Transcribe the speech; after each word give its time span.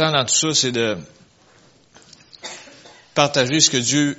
important 0.00 0.12
dans 0.12 0.24
tout 0.24 0.34
ça, 0.34 0.54
c'est 0.54 0.72
de 0.72 0.96
partager 3.14 3.60
ce 3.60 3.70
que 3.70 3.78
Dieu 3.78 4.16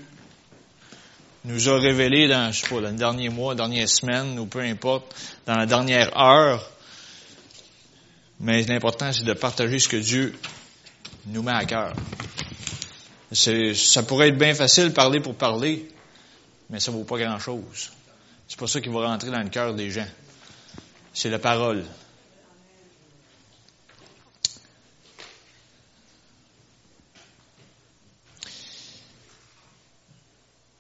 nous 1.45 1.69
a 1.69 1.79
révélé 1.79 2.27
dans, 2.27 2.51
je 2.51 2.61
sais 2.61 2.67
pas, 2.67 2.81
le 2.81 2.91
dernier 2.91 3.29
mois, 3.29 3.55
dernière 3.55 3.87
semaine, 3.87 4.37
ou 4.39 4.45
peu 4.45 4.59
importe, 4.59 5.15
dans 5.45 5.55
la 5.55 5.65
dernière 5.65 6.15
heure. 6.17 6.69
Mais 8.41 8.63
l'important, 8.63 9.11
c'est 9.13 9.23
de 9.23 9.33
partager 9.33 9.79
ce 9.79 9.87
que 9.87 9.97
Dieu 9.97 10.37
nous 11.27 11.43
met 11.43 11.53
à 11.53 11.65
cœur. 11.65 11.93
Ça 13.31 14.03
pourrait 14.03 14.29
être 14.29 14.37
bien 14.37 14.53
facile 14.53 14.91
parler 14.91 15.21
pour 15.21 15.35
parler, 15.35 15.87
mais 16.69 16.79
ça 16.79 16.91
vaut 16.91 17.03
pas 17.03 17.17
grand 17.17 17.39
chose. 17.39 17.91
C'est 18.47 18.59
pas 18.59 18.67
ça 18.67 18.81
qui 18.81 18.89
va 18.89 19.07
rentrer 19.07 19.31
dans 19.31 19.41
le 19.41 19.49
cœur 19.49 19.73
des 19.73 19.91
gens. 19.91 20.07
C'est 21.13 21.29
la 21.29 21.39
parole. 21.39 21.85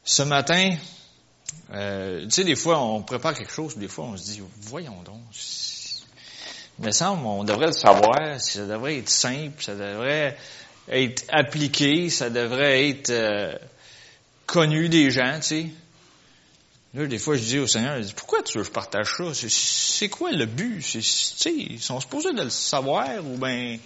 Ce 0.09 0.23
matin, 0.23 0.75
euh, 1.71 2.23
tu 2.23 2.31
sais, 2.31 2.43
des 2.43 2.55
fois, 2.55 2.81
on 2.81 3.03
prépare 3.03 3.35
quelque 3.35 3.53
chose, 3.53 3.77
des 3.77 3.87
fois, 3.87 4.05
on 4.05 4.17
se 4.17 4.23
dit, 4.23 4.41
voyons 4.61 5.03
donc. 5.03 5.21
Il 6.79 6.85
me 6.85 6.91
semble, 6.91 7.27
on 7.27 7.43
devrait 7.43 7.67
le 7.67 7.73
savoir, 7.73 8.41
ça 8.41 8.65
devrait 8.65 8.97
être 8.97 9.09
simple, 9.09 9.61
ça 9.61 9.75
devrait 9.75 10.35
être 10.87 11.25
appliqué, 11.29 12.09
ça 12.09 12.31
devrait 12.31 12.89
être 12.89 13.11
euh, 13.11 13.53
connu 14.47 14.89
des 14.89 15.11
gens, 15.11 15.35
tu 15.35 15.47
sais. 15.47 15.65
Là, 16.95 17.05
des 17.05 17.19
fois, 17.19 17.35
je 17.35 17.43
dis 17.43 17.59
au 17.59 17.67
Seigneur, 17.67 18.01
pourquoi 18.15 18.41
tu 18.41 18.57
veux 18.57 18.63
que 18.63 18.69
je 18.69 18.73
partage 18.73 19.13
ça? 19.15 19.47
C'est 19.47 20.09
quoi 20.09 20.31
le 20.31 20.47
but? 20.47 20.83
Tu 20.83 21.03
sais, 21.03 21.53
ils 21.53 21.79
sont 21.79 21.99
supposés 21.99 22.33
de 22.33 22.41
le 22.41 22.49
savoir 22.49 23.23
ou 23.23 23.37
bien 23.37 23.73
ils 23.73 23.79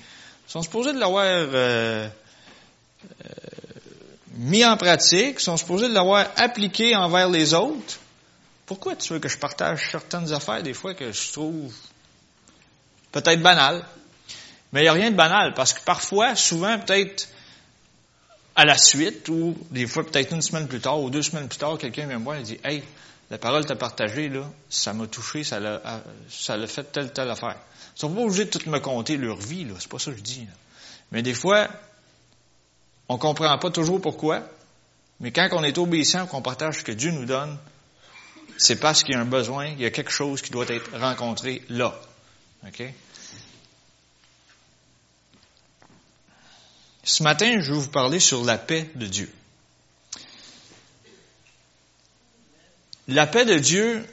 sont 0.47 0.61
supposés 0.61 0.93
de 0.93 0.99
l'avoir 0.99 1.25
euh, 1.25 2.07
euh, 3.25 3.29
mis 4.33 4.65
en 4.65 4.77
pratique, 4.77 5.39
sont 5.39 5.57
supposés 5.57 5.87
de 5.87 5.93
l'avoir 5.93 6.27
appliqué 6.37 6.95
envers 6.95 7.29
les 7.29 7.53
autres. 7.53 7.99
Pourquoi 8.65 8.95
tu 8.95 9.13
veux 9.13 9.19
que 9.19 9.29
je 9.29 9.37
partage 9.37 9.89
certaines 9.91 10.31
affaires 10.33 10.63
des 10.63 10.73
fois 10.73 10.93
que 10.93 11.11
je 11.11 11.31
trouve 11.31 11.73
peut-être 13.11 13.41
banales? 13.41 13.83
Mais 14.71 14.81
il 14.81 14.83
n'y 14.83 14.89
a 14.89 14.93
rien 14.93 15.11
de 15.11 15.15
banal 15.15 15.53
parce 15.53 15.73
que 15.73 15.81
parfois, 15.81 16.35
souvent, 16.35 16.79
peut-être 16.79 17.27
à 18.55 18.65
la 18.65 18.77
suite 18.77 19.29
ou 19.29 19.55
des 19.71 19.85
fois 19.85 20.03
peut-être 20.05 20.31
une 20.33 20.41
semaine 20.41 20.67
plus 20.67 20.79
tard 20.79 20.99
ou 20.99 21.09
deux 21.09 21.21
semaines 21.21 21.47
plus 21.47 21.57
tard, 21.57 21.77
quelqu'un 21.77 22.07
vient 22.07 22.19
me 22.19 22.23
voir 22.23 22.37
et 22.37 22.43
dit 22.43 22.59
Hey, 22.63 22.83
la 23.29 23.37
parole 23.37 23.65
t'a 23.65 23.75
partagée, 23.75 24.29
là, 24.29 24.49
ça 24.69 24.93
m'a 24.93 25.07
touché, 25.07 25.43
ça 25.43 25.59
l'a, 25.59 25.79
fait 26.67 26.91
telle, 26.91 27.11
telle 27.11 27.29
affaire. 27.29 27.57
Ils 27.95 27.99
sont 27.99 28.13
pas 28.13 28.21
obligés 28.21 28.45
de 28.45 28.49
tout 28.49 28.69
me 28.69 28.79
compter 28.79 29.17
leur 29.17 29.37
vie, 29.37 29.65
là. 29.65 29.75
C'est 29.79 29.89
pas 29.89 29.99
ça 29.99 30.11
que 30.11 30.17
je 30.17 30.23
dis, 30.23 30.47
Mais 31.11 31.21
des 31.21 31.33
fois, 31.33 31.67
on 33.09 33.17
comprend 33.17 33.57
pas 33.57 33.69
toujours 33.69 34.01
pourquoi. 34.01 34.43
Mais 35.19 35.31
quand 35.31 35.47
on 35.51 35.63
est 35.63 35.77
obéissant, 35.77 36.25
qu'on 36.27 36.41
partage 36.41 36.79
ce 36.79 36.83
que 36.83 36.91
Dieu 36.91 37.11
nous 37.11 37.25
donne, 37.25 37.57
c'est 38.57 38.79
parce 38.79 39.03
qu'il 39.03 39.15
y 39.15 39.17
a 39.17 39.21
un 39.21 39.25
besoin, 39.25 39.67
il 39.67 39.81
y 39.81 39.85
a 39.85 39.91
quelque 39.91 40.11
chose 40.11 40.41
qui 40.41 40.51
doit 40.51 40.65
être 40.67 40.97
rencontré 40.97 41.63
là. 41.69 41.99
OK? 42.67 42.83
Ce 47.03 47.23
matin, 47.23 47.59
je 47.59 47.73
vais 47.73 47.79
vous 47.79 47.89
parler 47.89 48.19
sur 48.19 48.43
la 48.45 48.57
paix 48.57 48.89
de 48.95 49.05
Dieu. 49.05 49.31
La 53.09 53.27
paix 53.27 53.43
de 53.43 53.59
Dieu, 53.59 54.05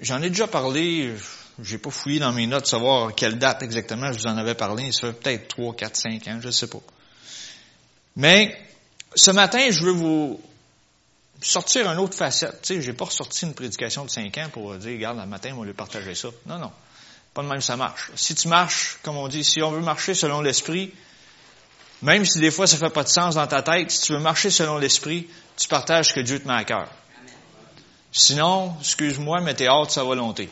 j'en 0.00 0.22
ai 0.22 0.30
déjà 0.30 0.46
parlé, 0.46 1.12
j'ai 1.60 1.78
pas 1.78 1.90
fouillé 1.90 2.20
dans 2.20 2.32
mes 2.32 2.46
notes 2.46 2.66
savoir 2.66 3.12
quelle 3.12 3.38
date 3.38 3.64
exactement 3.64 4.12
je 4.12 4.20
vous 4.20 4.26
en 4.28 4.36
avais 4.36 4.54
parlé, 4.54 4.92
ça 4.92 5.08
fait 5.08 5.12
peut-être 5.12 5.48
3, 5.48 5.74
4, 5.74 5.96
5 5.96 6.28
ans, 6.28 6.38
je 6.40 6.46
ne 6.46 6.52
sais 6.52 6.68
pas. 6.68 6.78
Mais 8.18 8.60
ce 9.14 9.30
matin, 9.30 9.70
je 9.70 9.84
veux 9.84 9.92
vous 9.92 10.40
sortir 11.40 11.88
une 11.90 11.98
autre 11.98 12.16
facette. 12.16 12.60
Tu 12.62 12.74
sais, 12.74 12.82
j'ai 12.82 12.92
pas 12.92 13.04
ressorti 13.04 13.46
une 13.46 13.54
prédication 13.54 14.04
de 14.04 14.10
5 14.10 14.36
ans 14.38 14.48
pour 14.52 14.74
dire, 14.74 14.90
regarde, 14.92 15.18
le 15.18 15.26
matin, 15.26 15.52
on 15.54 15.60
va 15.60 15.66
lui 15.66 15.72
partager 15.72 16.16
ça. 16.16 16.28
Non, 16.44 16.58
non. 16.58 16.72
Pas 17.32 17.42
de 17.42 17.48
même 17.48 17.60
ça 17.60 17.76
marche. 17.76 18.10
Si 18.16 18.34
tu 18.34 18.48
marches, 18.48 18.98
comme 19.04 19.16
on 19.16 19.28
dit, 19.28 19.44
si 19.44 19.62
on 19.62 19.70
veut 19.70 19.80
marcher 19.80 20.14
selon 20.14 20.40
l'esprit, 20.40 20.92
même 22.02 22.24
si 22.24 22.40
des 22.40 22.50
fois 22.50 22.66
ça 22.66 22.76
fait 22.76 22.90
pas 22.90 23.04
de 23.04 23.08
sens 23.08 23.36
dans 23.36 23.46
ta 23.46 23.62
tête, 23.62 23.90
si 23.92 24.02
tu 24.02 24.12
veux 24.14 24.18
marcher 24.18 24.50
selon 24.50 24.78
l'esprit, 24.78 25.28
tu 25.56 25.68
partages 25.68 26.08
ce 26.08 26.14
que 26.14 26.20
Dieu 26.20 26.40
te 26.40 26.48
met 26.48 26.54
à 26.54 26.64
cœur. 26.64 26.88
Sinon, 28.10 28.74
excuse-moi, 28.80 29.40
mais 29.42 29.54
t'es 29.54 29.68
hors 29.68 29.86
de 29.86 29.92
sa 29.92 30.02
volonté. 30.02 30.48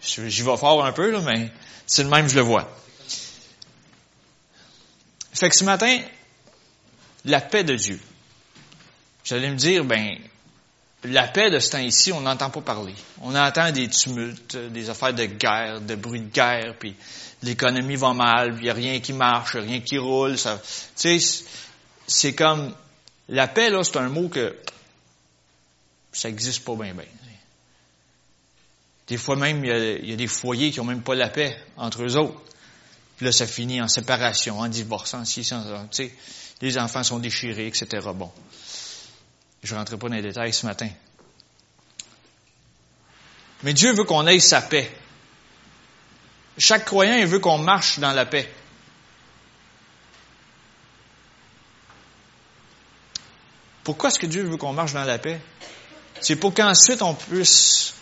J'y 0.00 0.42
vais 0.42 0.56
fort 0.56 0.84
un 0.84 0.92
peu, 0.92 1.10
là, 1.10 1.20
mais 1.20 1.50
c'est 1.84 2.04
le 2.04 2.10
même, 2.10 2.28
je 2.28 2.36
le 2.36 2.42
vois. 2.42 2.70
Fait 5.32 5.48
que 5.48 5.56
ce 5.56 5.64
matin, 5.64 5.98
la 7.24 7.40
paix 7.40 7.64
de 7.64 7.74
Dieu. 7.74 8.00
J'allais 9.24 9.50
me 9.50 9.56
dire, 9.56 9.84
ben, 9.84 10.18
la 11.04 11.26
paix 11.28 11.50
de 11.50 11.58
ce 11.58 11.70
temps 11.70 11.78
ici, 11.78 12.12
on 12.12 12.20
n'entend 12.20 12.50
pas 12.50 12.60
parler. 12.60 12.94
On 13.20 13.34
entend 13.34 13.70
des 13.72 13.88
tumultes, 13.88 14.56
des 14.56 14.90
affaires 14.90 15.14
de 15.14 15.24
guerre, 15.24 15.80
de 15.80 15.94
bruit 15.94 16.20
de 16.20 16.30
guerre, 16.30 16.76
puis 16.78 16.94
l'économie 17.42 17.96
va 17.96 18.12
mal, 18.12 18.54
il 18.56 18.62
n'y 18.62 18.70
a 18.70 18.74
rien 18.74 19.00
qui 19.00 19.12
marche, 19.12 19.56
rien 19.56 19.80
qui 19.80 19.98
roule. 19.98 20.36
Tu 20.36 21.20
sais, 21.20 21.44
c'est 22.06 22.34
comme 22.34 22.74
la 23.28 23.48
paix 23.48 23.70
là, 23.70 23.82
c'est 23.84 23.96
un 23.96 24.08
mot 24.08 24.28
que 24.28 24.56
ça 26.12 26.28
n'existe 26.28 26.64
pas 26.64 26.74
bien 26.74 26.94
bien. 26.94 27.04
Des 29.06 29.18
fois 29.18 29.36
même, 29.36 29.62
il 29.64 30.08
y, 30.08 30.12
a, 30.12 30.16
des 30.16 30.26
foyers 30.26 30.70
qui 30.70 30.80
ont 30.80 30.84
même 30.84 31.02
pas 31.02 31.14
la 31.14 31.28
paix 31.28 31.54
entre 31.76 32.04
eux 32.04 32.16
autres. 32.16 32.40
Puis 33.16 33.26
là, 33.26 33.32
ça 33.32 33.46
finit 33.46 33.82
en 33.82 33.88
séparation, 33.88 34.60
en 34.60 34.68
divorçant, 34.68 35.24
si, 35.26 35.42
tu 35.42 35.54
sais, 35.90 36.14
les 36.64 36.78
enfants 36.78 37.02
sont 37.02 37.18
déchirés, 37.18 37.66
etc. 37.66 37.86
Bon. 38.14 38.32
Je 39.62 39.74
ne 39.74 39.78
rentrerai 39.78 39.98
pas 39.98 40.08
dans 40.08 40.14
les 40.14 40.22
détails 40.22 40.52
ce 40.52 40.64
matin. 40.64 40.88
Mais 43.62 43.74
Dieu 43.74 43.92
veut 43.92 44.04
qu'on 44.04 44.26
ait 44.26 44.40
sa 44.40 44.62
paix. 44.62 44.90
Chaque 46.56 46.86
croyant, 46.86 47.26
veut 47.26 47.38
qu'on 47.38 47.58
marche 47.58 47.98
dans 47.98 48.12
la 48.12 48.24
paix. 48.24 48.50
Pourquoi 53.82 54.08
est-ce 54.08 54.18
que 54.18 54.26
Dieu 54.26 54.44
veut 54.44 54.56
qu'on 54.56 54.72
marche 54.72 54.94
dans 54.94 55.04
la 55.04 55.18
paix? 55.18 55.40
C'est 56.22 56.36
pour 56.36 56.54
qu'ensuite 56.54 57.02
on 57.02 57.12
puisse, 57.12 57.92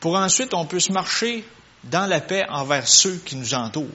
pour 0.00 0.16
ensuite 0.16 0.54
on 0.54 0.66
puisse 0.66 0.90
marcher 0.90 1.44
dans 1.84 2.06
la 2.06 2.20
paix 2.20 2.44
envers 2.48 2.88
ceux 2.88 3.16
qui 3.18 3.36
nous 3.36 3.54
entourent. 3.54 3.86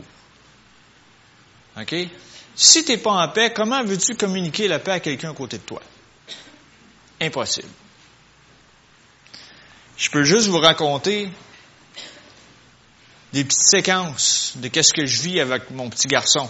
OK? 1.79 1.95
Si 2.55 2.85
tu 2.85 2.91
n'es 2.91 2.97
pas 2.97 3.11
en 3.11 3.27
paix, 3.29 3.51
comment 3.53 3.83
veux-tu 3.83 4.15
communiquer 4.15 4.67
la 4.67 4.79
paix 4.79 4.91
à 4.91 4.99
quelqu'un 4.99 5.31
à 5.31 5.33
côté 5.33 5.57
de 5.57 5.63
toi? 5.63 5.81
Impossible. 7.19 7.69
Je 9.97 10.09
peux 10.09 10.23
juste 10.23 10.47
vous 10.47 10.59
raconter 10.59 11.29
des 13.31 13.43
petites 13.43 13.63
séquences 13.63 14.53
de 14.55 14.67
qu'est-ce 14.67 14.93
que 14.93 15.05
je 15.05 15.21
vis 15.21 15.39
avec 15.39 15.71
mon 15.71 15.89
petit 15.89 16.07
garçon. 16.07 16.49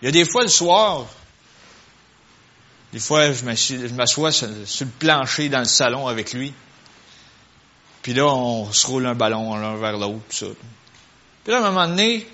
Il 0.00 0.06
y 0.06 0.08
a 0.08 0.12
des 0.12 0.24
fois 0.24 0.42
le 0.42 0.48
soir, 0.48 1.06
des 2.92 2.98
fois 2.98 3.32
je 3.32 3.44
m'assois 3.94 4.32
sur, 4.32 4.48
le 4.48 4.86
plancher 4.98 5.48
dans 5.48 5.58
le 5.58 5.64
salon 5.64 6.06
avec 6.06 6.32
lui. 6.32 6.54
Puis 8.06 8.14
là, 8.14 8.24
on 8.26 8.72
se 8.72 8.86
roule 8.86 9.04
un 9.04 9.16
ballon 9.16 9.56
l'un 9.56 9.74
vers 9.78 9.98
l'autre, 9.98 10.22
ça. 10.30 10.46
Puis 11.42 11.52
là, 11.52 11.58
à 11.58 11.66
un 11.66 11.72
moment 11.72 11.88
donné, 11.88 12.24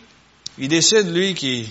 il 0.58 0.68
décide, 0.68 1.10
lui, 1.10 1.32
qu'il 1.32 1.66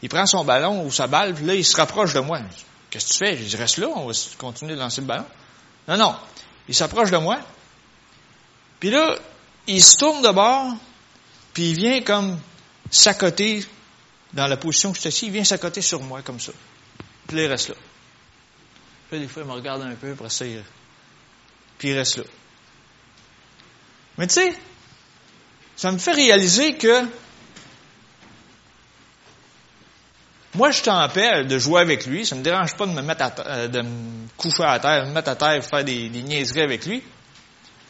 il 0.00 0.08
prend 0.08 0.24
son 0.24 0.42
ballon 0.42 0.86
ou 0.86 0.90
sa 0.90 1.06
balle, 1.06 1.34
puis 1.34 1.44
là, 1.44 1.54
il 1.54 1.62
se 1.62 1.76
rapproche 1.76 2.14
de 2.14 2.20
moi. 2.20 2.40
Qu'est-ce 2.88 3.08
que 3.08 3.12
tu 3.12 3.18
fais? 3.18 3.36
Je 3.36 3.42
dis, 3.42 3.56
reste 3.56 3.76
là, 3.76 3.88
on 3.94 4.06
va 4.06 4.14
continuer 4.38 4.72
de 4.72 4.78
lancer 4.78 5.02
le 5.02 5.06
ballon. 5.06 5.26
Non, 5.86 5.98
non. 5.98 6.16
Il 6.66 6.74
s'approche 6.74 7.10
de 7.10 7.18
moi. 7.18 7.38
Puis 8.80 8.88
là, 8.88 9.18
il 9.66 9.82
se 9.82 9.98
tourne 9.98 10.22
de 10.22 10.30
bord, 10.30 10.72
puis 11.52 11.72
il 11.72 11.76
vient 11.76 12.00
comme 12.00 12.38
s'accoter 12.90 13.66
dans 14.32 14.46
la 14.46 14.56
position 14.56 14.92
que 14.92 14.96
je 14.96 15.00
suis 15.02 15.08
assis, 15.08 15.26
il 15.26 15.32
vient 15.32 15.44
s'accoter 15.44 15.82
sur 15.82 16.00
moi 16.00 16.22
comme 16.22 16.40
ça. 16.40 16.52
Puis 17.26 17.36
là, 17.36 17.42
il 17.42 17.48
reste 17.48 17.68
là. 17.68 17.74
Puis 19.10 19.18
là, 19.18 19.26
des 19.26 19.30
fois, 19.30 19.42
il 19.42 19.48
me 19.48 19.52
regarde 19.52 19.82
un 19.82 19.94
peu, 19.94 20.12
après 20.12 20.30
ça, 20.30 20.46
il... 20.46 20.64
puis 21.76 21.90
il 21.90 21.98
reste 21.98 22.16
là. 22.16 22.24
Mais 24.18 24.26
tu 24.26 24.34
sais, 24.34 24.54
ça 25.76 25.92
me 25.92 25.98
fait 25.98 26.12
réaliser 26.12 26.76
que 26.76 27.06
Moi, 30.56 30.70
je 30.70 30.80
suis 30.80 30.88
en 30.88 31.06
paix 31.10 31.44
de 31.44 31.58
jouer 31.58 31.82
avec 31.82 32.06
lui. 32.06 32.24
Ça 32.24 32.34
me 32.34 32.42
dérange 32.42 32.74
pas 32.76 32.86
de 32.86 32.92
me 32.92 33.02
mettre 33.02 33.24
à 33.24 33.34
euh, 33.40 33.68
de 33.68 33.82
me 33.82 34.26
coucher 34.38 34.62
à 34.62 34.78
terre, 34.78 35.02
de 35.02 35.08
me 35.08 35.12
mettre 35.12 35.28
à 35.28 35.36
terre, 35.36 35.62
faire 35.62 35.84
des, 35.84 36.08
des 36.08 36.22
niaiseries 36.22 36.62
avec 36.62 36.86
lui. 36.86 37.02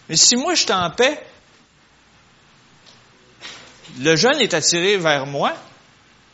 Mais 0.09 0.17
si 0.17 0.35
moi, 0.35 0.55
je 0.55 0.63
suis 0.63 0.73
en 0.73 0.91
paix, 0.91 1.25
le 4.01 4.17
jeune 4.17 4.41
est 4.41 4.53
attiré 4.53 4.97
vers 4.97 5.27
moi, 5.27 5.55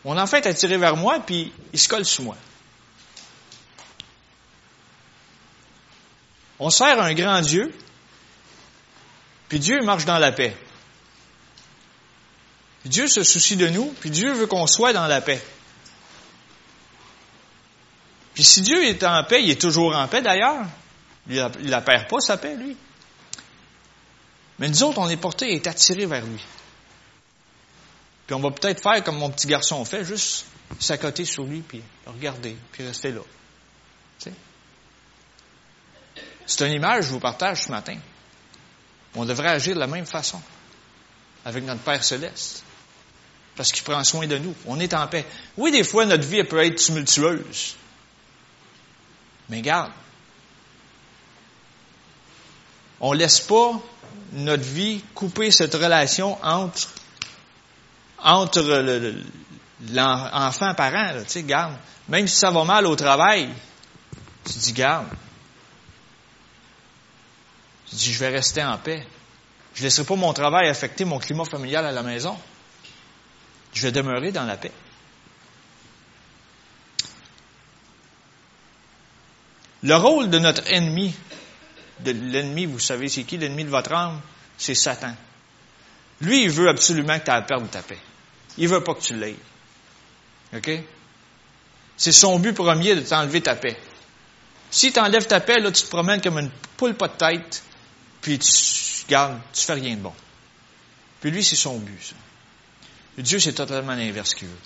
mon 0.07 0.17
enfant 0.17 0.39
est 0.39 0.47
attiré 0.47 0.79
vers 0.79 0.97
moi, 0.97 1.21
puis 1.21 1.53
il 1.71 1.79
se 1.79 1.87
colle 1.87 2.07
sous 2.07 2.23
moi. 2.23 2.37
On 6.59 6.71
sert 6.71 6.99
un 6.99 7.13
grand 7.13 7.43
Dieu 7.43 7.75
Puis 9.53 9.61
Dieu 9.61 9.83
marche 9.83 10.07
dans 10.07 10.17
la 10.17 10.33
paix. 10.33 10.57
Dieu 12.87 13.07
se 13.07 13.23
soucie 13.23 13.57
de 13.57 13.69
nous, 13.69 13.95
puis 14.01 14.09
Dieu 14.09 14.33
veut 14.33 14.47
qu'on 14.47 14.67
soit 14.67 14.95
dans 14.95 15.07
la 15.07 15.21
paix. 15.21 15.45
Puis 18.33 18.45
si 18.45 18.63
Dieu 18.63 18.83
est 18.83 19.05
en 19.05 19.23
paix, 19.25 19.43
il 19.43 19.51
est 19.51 19.61
toujours 19.61 19.95
en 19.95 20.09
paix 20.09 20.23
d'ailleurs. 20.23 20.65
Il 21.29 21.37
ne 21.37 21.69
la 21.69 21.83
perd 21.83 22.09
pas, 22.09 22.21
sa 22.21 22.39
paix, 22.39 22.57
lui. 22.57 22.75
Mais 24.59 24.71
nous 24.71 24.85
autres, 24.85 24.97
on 25.01 25.11
est 25.11 25.19
portés 25.19 25.53
et 25.53 25.57
est 25.57 25.67
attirés 25.67 26.07
vers 26.07 26.25
lui. 26.25 26.43
Puis 28.27 28.35
on 28.35 28.41
va 28.41 28.53
peut-être 28.53 28.83
faire 28.83 29.05
comme 29.05 29.19
mon 29.19 29.29
petit 29.29 29.49
garçon 29.49 29.85
fait, 29.85 30.03
juste 30.03 30.47
s'accoter 30.81 31.27
sur 31.27 31.45
lui, 31.45 31.61
puis 31.61 31.83
regarder, 32.07 32.57
puis 32.73 32.87
rester 32.87 33.13
là. 33.13 33.21
C'est 36.47 36.67
une 36.67 36.73
image 36.73 37.01
que 37.01 37.07
je 37.09 37.13
vous 37.13 37.21
partage 37.21 37.65
ce 37.65 37.71
matin. 37.71 37.99
On 39.15 39.25
devrait 39.25 39.51
agir 39.51 39.75
de 39.75 39.81
la 39.81 39.87
même 39.87 40.07
façon 40.07 40.41
avec 41.45 41.65
notre 41.65 41.81
Père 41.81 42.03
céleste. 42.03 42.65
Parce 43.57 43.71
qu'il 43.71 43.83
prend 43.83 44.03
soin 44.05 44.27
de 44.27 44.39
nous. 44.39 44.55
On 44.67 44.81
est 44.81 44.95
en 44.95 45.07
paix. 45.07 45.27
Oui, 45.57 45.71
des 45.71 45.85
fois, 45.85 46.07
notre 46.07 46.27
vie 46.27 46.43
peut 46.45 46.65
être 46.65 46.77
tumultueuse. 46.77 47.77
Mais 49.51 49.61
garde, 49.61 49.93
on 53.01 53.13
ne 53.13 53.19
laisse 53.19 53.41
pas 53.41 53.73
notre 54.33 54.63
vie 54.63 55.03
couper 55.15 55.51
cette 55.51 55.75
relation 55.75 56.39
entre, 56.43 56.89
entre 58.19 58.63
l'enfant 59.91 60.75
parent. 60.75 61.13
tu 61.25 61.29
sais, 61.29 61.43
garde. 61.43 61.75
Même 62.09 62.27
si 62.27 62.37
ça 62.37 62.51
va 62.51 62.65
mal 62.65 62.87
au 62.87 62.97
travail, 62.97 63.51
tu 64.45 64.59
dis, 64.59 64.73
garde. 64.73 65.09
Tu 67.93 67.97
dis, 67.97 68.13
je 68.15 68.19
vais 68.21 68.31
rester 68.31 68.65
en 68.65 68.79
paix. 68.79 69.07
Je 69.75 69.81
ne 69.81 69.85
laisserai 69.85 70.07
pas 70.07 70.17
mon 70.17 70.33
travail 70.33 70.67
affecter 70.67 71.05
mon 71.05 71.19
climat 71.19 71.45
familial 71.45 71.85
à 71.85 71.93
la 71.93 72.03
maison. 72.03 72.39
Je 73.75 73.83
vais 73.83 73.93
demeurer 73.93 74.33
dans 74.33 74.45
la 74.45 74.57
paix. 74.57 74.73
Le 79.83 79.95
rôle 79.95 80.31
de 80.31 80.39
notre 80.39 80.67
ennemi, 80.73 81.15
de 82.01 82.13
l'ennemi, 82.13 82.65
vous 82.65 82.79
savez 82.79 83.11
c'est 83.11 83.25
qui 83.25 83.37
l'ennemi 83.37 83.65
de 83.65 83.71
votre 83.71 83.93
âme? 83.93 84.23
C'est 84.57 84.75
Satan. 84.75 85.15
Lui, 86.23 86.45
il 86.45 86.51
veut 86.51 86.71
absolument 86.71 87.19
que 87.19 87.25
tu 87.27 87.31
aies 87.31 87.43
perdre 87.43 87.69
ta 87.69 87.83
paix. 87.83 87.99
Il 88.57 88.69
veut 88.69 88.83
pas 88.83 88.95
que 88.95 89.03
tu 89.03 89.15
l'aies. 89.15 89.37
OK? 90.55 90.71
C'est 91.99 92.13
son 92.13 92.39
but 92.39 92.55
premier 92.55 92.95
de 92.95 93.01
t'enlever 93.01 93.43
ta 93.43 93.55
paix. 93.55 93.79
Si 94.71 94.93
tu 94.93 94.99
enlèves 94.99 95.27
ta 95.27 95.41
paix, 95.41 95.61
là, 95.61 95.71
tu 95.71 95.83
te 95.83 95.89
promènes 95.89 96.23
comme 96.23 96.39
une 96.39 96.51
poule 96.79 96.95
pas 96.95 97.09
de 97.09 97.17
tête, 97.17 97.63
puis 98.23 98.39
tu 98.39 99.05
gardes, 99.09 99.39
tu 99.53 99.65
fais 99.65 99.75
rien 99.75 99.97
de 99.97 100.01
bon. 100.01 100.15
Puis 101.21 101.31
lui, 101.31 101.45
c'est 101.45 101.57
son 101.57 101.79
but, 101.79 102.03
ça. 102.03 102.15
Dieu, 103.19 103.39
c'est 103.39 103.53
totalement 103.53 103.95
l'inverse 103.95 104.35
qu'il 104.35 104.49
veut. 104.49 104.57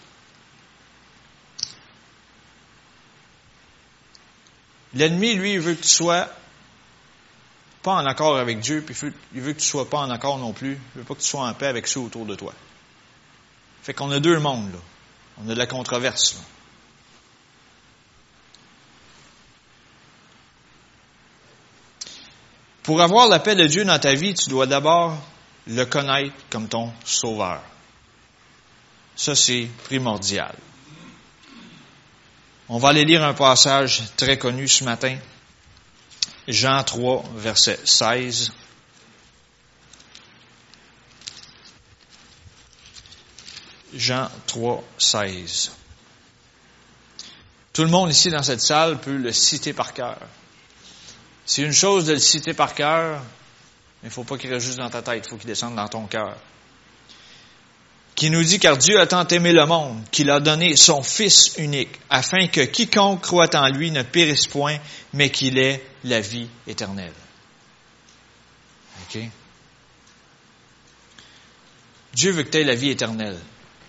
L'ennemi, 4.95 5.35
lui, 5.35 5.55
il 5.55 5.61
veut 5.61 5.75
que 5.75 5.83
tu 5.83 5.89
sois 5.89 6.29
pas 7.83 7.95
en 7.95 8.07
accord 8.07 8.37
avec 8.37 8.61
Dieu, 8.61 8.83
puis 8.83 8.97
il 9.35 9.41
veut 9.41 9.53
que 9.53 9.61
tu 9.61 9.67
sois 9.67 9.89
pas 9.89 9.99
en 9.99 10.11
accord 10.11 10.39
non 10.39 10.53
plus. 10.53 10.79
Il 10.95 10.99
veut 10.99 11.05
pas 11.05 11.15
que 11.15 11.21
tu 11.21 11.27
sois 11.27 11.47
en 11.47 11.55
paix 11.55 11.67
avec 11.67 11.87
ceux 11.87 12.01
autour 12.01 12.25
de 12.25 12.35
toi. 12.35 12.55
Fait 13.83 13.95
qu'on 13.95 14.11
a 14.11 14.21
deux 14.21 14.39
mondes, 14.39 14.73
là. 14.73 14.79
On 15.39 15.49
a 15.49 15.55
de 15.55 15.59
la 15.59 15.67
controverse, 15.67 16.35
là. 16.35 16.41
Pour 22.87 23.03
avoir 23.03 23.27
la 23.27 23.41
paix 23.41 23.57
de 23.57 23.67
Dieu 23.67 23.85
dans 23.85 23.99
ta 23.99 24.15
vie, 24.15 24.33
tu 24.33 24.49
dois 24.49 24.69
d'abord 24.69 25.19
le 25.67 25.85
connaître 25.87 26.37
comme 26.51 26.69
ton 26.69 26.93
sauveur. 27.05 27.61
Ça, 29.17 29.35
c'est 29.35 29.69
primordial. 29.83 30.55
On 32.69 32.79
va 32.79 32.91
aller 32.91 33.05
lire 33.05 33.25
un 33.25 33.35
passage 33.35 34.05
très 34.17 34.39
connu 34.39 34.69
ce 34.69 34.85
matin. 34.85 35.19
Jean 36.47 36.85
3, 36.85 37.25
verset 37.35 37.81
16. 37.85 38.53
Jean 43.95 44.31
3, 44.47 44.85
16. 44.97 45.73
Tout 47.73 47.83
le 47.83 47.89
monde 47.89 48.13
ici 48.13 48.31
dans 48.31 48.45
cette 48.45 48.61
salle 48.61 49.01
peut 49.01 49.17
le 49.17 49.33
citer 49.33 49.73
par 49.73 49.93
cœur. 49.93 50.19
C'est 51.47 51.63
une 51.63 51.73
chose 51.73 52.05
de 52.05 52.15
le 52.15 52.19
citer 52.19 52.53
par 52.53 52.75
cœur, 52.75 53.21
mais 54.03 54.05
il 54.05 54.09
ne 54.09 54.13
faut 54.13 54.25
pas 54.25 54.37
qu'il 54.37 54.53
reste 54.53 54.67
juste 54.67 54.79
dans 54.79 54.91
ta 54.91 55.01
tête, 55.01 55.25
il 55.25 55.31
faut 55.31 55.37
qu'il 55.37 55.47
descende 55.47 55.77
dans 55.77 55.89
ton 55.89 56.07
cœur 56.07 56.37
qui 58.17 58.31
nous 58.31 58.43
dit, 58.43 58.59
car 58.59 58.79
Dieu 58.79 58.99
a 58.99 59.07
tant 59.07 59.29
aimé 59.29 59.53
le 59.53 59.67
monde 59.67 60.03
qu'il 60.11 60.31
a 60.31 60.41
donné 60.41 60.75
son 60.75 61.03
Fils 61.03 61.53
unique, 61.59 62.01
afin 62.09 62.49
que 62.49 62.63
quiconque 62.63 63.21
croit 63.21 63.55
en 63.55 63.69
lui 63.69 63.91
ne 63.91 64.03
périsse 64.03 64.47
point, 64.47 64.79
mais 65.13 65.31
qu'il 65.31 65.59
ait 65.59 65.85
la 66.03 66.21
vie 66.21 66.49
éternelle. 66.67 67.13
Dieu 72.15 72.31
veut 72.31 72.43
que 72.43 72.49
tu 72.51 72.59
aies 72.59 72.65
la 72.65 72.75
vie 72.75 72.91
éternelle. 72.91 73.39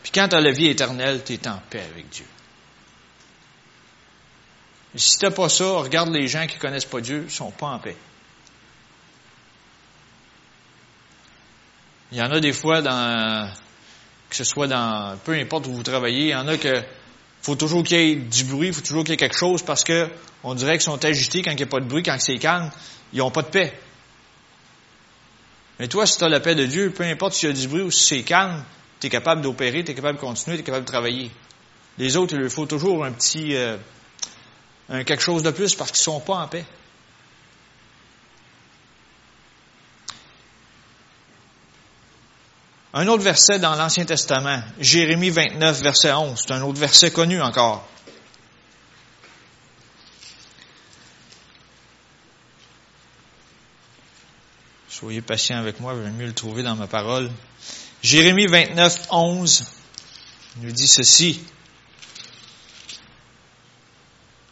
Puis 0.04 0.12
quand 0.12 0.27
tu 0.27 0.36
as 0.36 0.42
la 0.42 0.51
vie 0.51 0.68
éternelle, 0.68 1.24
tu 1.25 1.33
es 1.33 1.48
en 1.48 1.59
paix 1.69 1.83
avec 1.94 2.09
Dieu. 2.09 2.25
Si 4.97 5.19
tu 5.19 5.25
n'as 5.25 5.31
pas 5.31 5.47
ça, 5.47 5.65
regarde 5.65 6.09
les 6.09 6.27
gens 6.27 6.47
qui 6.47 6.57
connaissent 6.57 6.85
pas 6.85 7.01
Dieu, 7.01 7.25
ils 7.27 7.31
sont 7.31 7.51
pas 7.51 7.67
en 7.67 7.79
paix. 7.79 7.95
Il 12.11 12.17
y 12.17 12.21
en 12.21 12.31
a 12.31 12.39
des 12.39 12.53
fois 12.53 12.81
dans 12.81 13.51
que 14.29 14.35
ce 14.35 14.44
soit 14.44 14.67
dans, 14.67 15.17
peu 15.23 15.33
importe 15.33 15.67
où 15.67 15.73
vous 15.73 15.83
travaillez, 15.83 16.25
il 16.25 16.29
y 16.29 16.35
en 16.35 16.47
a 16.47 16.57
que 16.57 16.83
faut 17.41 17.55
toujours 17.55 17.83
qu'il 17.83 17.97
y 17.97 18.11
ait 18.11 18.15
du 18.15 18.44
bruit, 18.45 18.73
faut 18.73 18.81
toujours 18.81 19.03
qu'il 19.03 19.11
y 19.11 19.13
ait 19.13 19.17
quelque 19.17 19.38
chose 19.38 19.61
parce 19.61 19.83
que 19.83 20.09
on 20.44 20.53
dirait 20.55 20.73
qu'ils 20.73 20.81
sont 20.81 21.05
agités 21.05 21.41
quand 21.41 21.51
il 21.51 21.57
n'y 21.57 21.63
a 21.63 21.67
pas 21.67 21.79
de 21.79 21.85
bruit, 21.85 22.03
quand 22.03 22.17
c'est 22.19 22.38
calme, 22.38 22.71
ils 23.13 23.19
n'ont 23.19 23.31
pas 23.31 23.44
de 23.44 23.47
paix. 23.47 23.79
Mais 25.79 25.88
toi, 25.88 26.05
si 26.05 26.17
tu 26.17 26.23
as 26.23 26.29
la 26.29 26.39
paix 26.39 26.55
de 26.55 26.65
Dieu, 26.65 26.89
peu 26.89 27.03
importe 27.03 27.33
s'il 27.33 27.49
y 27.49 27.51
a 27.51 27.55
du 27.55 27.67
bruit 27.67 27.83
ou 27.83 27.91
si 27.91 28.03
c'est 28.03 28.23
calme, 28.23 28.63
tu 28.99 29.07
es 29.07 29.09
capable 29.09 29.41
d'opérer, 29.41 29.83
tu 29.83 29.91
es 29.91 29.95
capable 29.95 30.17
de 30.17 30.21
continuer, 30.21 30.57
tu 30.57 30.61
es 30.61 30.65
capable 30.65 30.85
de 30.85 30.91
travailler. 30.91 31.31
Les 31.97 32.17
autres, 32.17 32.35
il 32.35 32.49
faut 32.49 32.65
toujours 32.65 33.05
un 33.05 33.11
petit 33.11 33.55
euh, 33.55 33.77
quelque 34.89 35.22
chose 35.22 35.44
de 35.44 35.51
plus 35.51 35.75
parce 35.75 35.92
qu'ils 35.92 36.00
sont 36.00 36.19
pas 36.19 36.36
en 36.36 36.48
paix. 36.48 36.66
Un 42.94 43.07
autre 43.07 43.21
verset 43.21 43.59
dans 43.59 43.76
l'Ancien 43.76 44.06
Testament, 44.06 44.64
Jérémie 44.80 45.30
29, 45.30 45.81
verset 45.81 46.14
11, 46.14 46.42
c'est 46.42 46.54
un 46.54 46.61
autre 46.64 46.80
verset 46.80 47.11
connu 47.11 47.42
encore. 47.42 47.88
Soyez 54.90 55.21
patient 55.21 55.59
avec 55.59 55.80
moi, 55.80 55.94
je 55.95 56.00
vais 56.00 56.09
mieux 56.09 56.26
le 56.26 56.33
trouver 56.33 56.64
dans 56.64 56.76
ma 56.76 56.88
parole. 56.88 57.30
Jérémie 58.02 58.47
29, 58.47 59.09
11 59.11 59.64
nous 60.61 60.71
dit 60.71 60.88
ceci. 60.88 61.45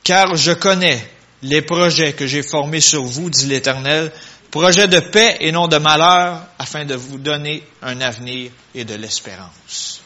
Car 0.05 0.35
je 0.35 0.51
connais 0.51 1.03
les 1.41 1.63
projets 1.63 2.13
que 2.13 2.27
j'ai 2.27 2.43
formés 2.43 2.79
sur 2.79 3.03
vous, 3.03 3.31
dit 3.31 3.47
l'Éternel, 3.47 4.13
projet 4.51 4.87
de 4.87 4.99
paix 4.99 5.37
et 5.39 5.51
non 5.51 5.67
de 5.67 5.77
malheur, 5.77 6.45
afin 6.59 6.85
de 6.85 6.93
vous 6.93 7.17
donner 7.17 7.67
un 7.81 7.99
avenir 8.01 8.51
et 8.75 8.85
de 8.85 8.93
l'espérance. 8.93 10.01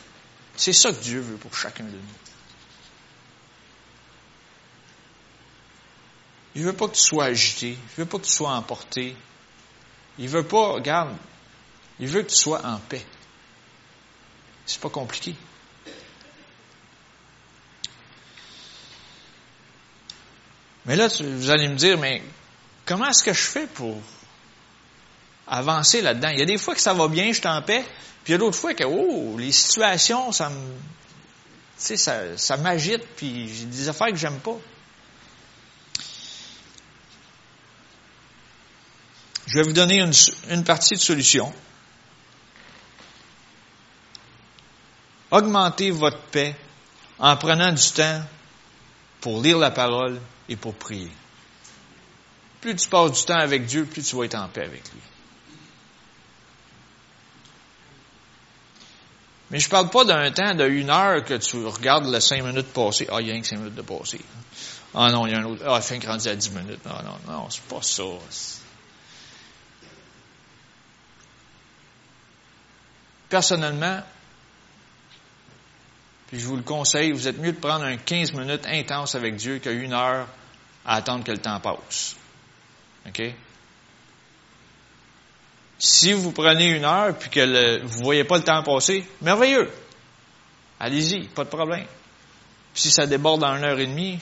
C'est 0.56 0.72
ça 0.72 0.94
que 0.94 1.01
Dieu 1.01 1.20
veut 1.20 1.36
pour 1.36 1.53
chacun 1.53 1.84
de 1.84 1.89
nous. 1.89 2.00
Il 6.56 6.63
veut 6.63 6.74
pas 6.74 6.88
que 6.88 6.96
tu 6.96 7.01
sois 7.01 7.25
agité, 7.25 7.72
il 7.72 7.96
veut 7.98 8.06
pas 8.06 8.20
que 8.20 8.25
tu 8.25 8.32
sois 8.32 8.51
emporté. 8.51 9.18
Il 10.18 10.29
veut 10.29 10.44
pas, 10.44 10.70
regarde, 10.70 11.13
il 12.00 12.08
veut 12.08 12.22
que 12.24 12.29
tu 12.29 12.38
sois 12.38 12.65
en 12.65 12.77
paix. 12.77 13.06
C'est 14.65 14.79
pas 14.79 14.89
compliqué. 14.89 15.36
Mais 20.86 20.95
là, 20.95 21.07
vous 21.07 21.50
allez 21.50 21.67
me 21.67 21.75
dire, 21.75 21.98
mais 21.98 22.21
comment 22.86 23.09
est-ce 23.09 23.24
que 23.24 23.33
je 23.33 23.41
fais 23.41 23.67
pour 23.67 23.98
avancer 25.48 26.01
là-dedans? 26.01 26.29
Il 26.29 26.39
y 26.39 26.41
a 26.41 26.45
des 26.45 26.57
fois 26.57 26.75
que 26.75 26.81
ça 26.81 26.93
va 26.93 27.07
bien, 27.07 27.27
je 27.27 27.39
suis 27.39 27.48
en 27.48 27.62
paix, 27.62 27.86
puis 28.24 28.29
il 28.29 28.31
y 28.31 28.36
a 28.36 28.38
d'autres 28.38 28.57
fois 28.57 28.74
que, 28.74 28.83
oh, 28.83 29.38
les 29.38 29.51
situations, 29.51 30.31
ça 30.31 30.50
me, 30.50 30.55
tu 30.55 30.65
sais, 31.77 31.98
ça, 31.98 32.38
ça 32.38 32.57
m'agite, 32.57 33.05
puis 33.15 33.53
j'ai 33.53 33.65
des 33.65 33.89
affaires 33.89 34.09
que 34.09 34.15
j'aime 34.15 34.39
pas. 34.39 34.57
Je 39.48 39.55
vais 39.55 39.63
vous 39.63 39.74
donner 39.74 40.00
une, 40.00 40.13
une 40.50 40.63
partie 40.63 40.95
de 40.95 41.00
solution. 41.00 41.51
Augmentez 45.31 45.91
votre 45.91 46.19
paix 46.19 46.55
en 47.17 47.36
prenant 47.36 47.71
du 47.71 47.89
temps 47.91 48.21
pour 49.21 49.41
lire 49.41 49.57
la 49.57 49.71
parole 49.71 50.19
et 50.50 50.56
pour 50.56 50.74
prier. 50.74 51.12
Plus 52.60 52.75
tu 52.75 52.89
passes 52.89 53.12
du 53.12 53.25
temps 53.25 53.39
avec 53.39 53.65
Dieu, 53.65 53.86
plus 53.86 54.03
tu 54.03 54.15
vas 54.15 54.25
être 54.25 54.36
en 54.36 54.50
paix 54.50 54.65
avec 54.65 54.84
lui. 54.91 55.01
Mais 59.51 59.60
je 59.60 59.68
ne 59.68 59.72
parle 59.72 59.89
pas 59.89 60.03
d'un 60.03 60.29
temps 60.32 60.53
de 60.53 60.68
une 60.68 60.89
heure 60.89 61.24
que 61.24 61.36
tu 61.36 61.65
regardes 61.65 62.06
les 62.06 62.20
cinq 62.20 62.44
minutes 62.44 62.72
passées. 62.72 63.08
Ah, 63.12 63.22
il 63.22 63.27
y 63.27 63.29
a 63.29 63.34
rien 63.34 63.41
que 63.41 63.48
cinq 63.48 63.58
minutes 63.58 63.75
de 63.75 63.82
passées. 63.82 64.22
Hein. 64.22 64.41
Ah 64.94 65.12
non, 65.12 65.25
il 65.25 65.34
y 65.34 65.36
a 65.36 65.39
un 65.39 65.44
autre. 65.46 65.63
Ah, 65.65 65.74
la 65.74 65.82
fin 65.82 65.98
grandit 65.98 66.29
à 66.29 66.36
dix 66.36 66.51
minutes. 66.51 66.86
Non, 66.86 67.01
non, 67.03 67.34
non, 67.34 67.50
c'est 67.50 67.63
pas 67.63 67.82
ça. 67.82 68.03
Personnellement, 73.29 74.01
puis 76.27 76.39
je 76.39 76.46
vous 76.46 76.58
le 76.58 76.63
conseille, 76.63 77.12
vous 77.12 77.27
êtes 77.27 77.39
mieux 77.39 77.53
de 77.53 77.60
prendre 77.60 77.86
un 77.86 77.98
15 77.98 78.34
minutes 78.34 78.65
intense 78.68 79.15
avec 79.15 79.36
Dieu 79.36 79.58
qu'une 79.58 79.94
heure 79.94 80.27
attendre 80.86 81.24
que 81.24 81.31
le 81.31 81.38
temps 81.38 81.59
passe. 81.59 82.15
OK? 83.07 83.21
Si 85.77 86.12
vous 86.12 86.31
prenez 86.31 86.69
une 86.69 86.83
heure 86.83 87.17
puis 87.17 87.29
que 87.29 87.81
vous 87.83 88.03
voyez 88.03 88.25
pas 88.25 88.38
le 88.38 88.43
temps 88.43 88.63
passer, 88.63 89.07
merveilleux. 89.21 89.71
Allez-y, 90.79 91.27
pas 91.27 91.45
de 91.45 91.50
problème. 91.50 91.86
Si 92.74 92.91
ça 92.91 93.07
déborde 93.07 93.43
en 93.43 93.55
une 93.55 93.63
heure 93.63 93.79
et 93.79 93.88
demie, 93.88 94.19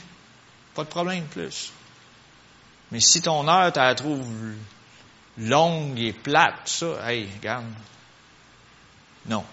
pas 0.75 0.83
de 0.83 0.89
problème 0.89 1.25
plus. 1.25 1.71
Mais 2.91 2.99
si 2.99 3.21
ton 3.21 3.47
heure, 3.47 3.71
tu 3.73 3.79
la 3.79 3.95
trouves 3.95 4.55
longue 5.37 5.99
et 5.99 6.13
plate, 6.13 6.61
ça, 6.65 7.11
hey, 7.11 7.27
regarde. 7.37 7.65
Non. 9.25 9.43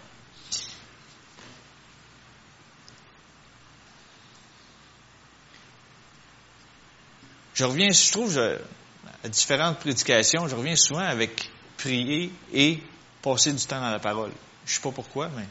Je 7.54 7.64
reviens, 7.64 7.90
je 7.92 8.11
trouve, 8.11 8.37
à 8.38 9.28
différentes 9.28 9.78
prédications, 9.78 10.49
je 10.49 10.56
reviens 10.56 10.76
souvent 10.76 11.00
avec 11.00 11.50
prier 11.76 12.32
et 12.52 12.82
passer 13.23 13.52
du 13.52 13.64
temps 13.64 13.80
dans 13.80 13.90
la 13.90 14.00
parole. 14.00 14.32
Je 14.66 14.73
ne 14.73 14.75
sais 14.75 14.82
pas 14.82 14.90
pourquoi, 14.90 15.28
mais. 15.37 15.46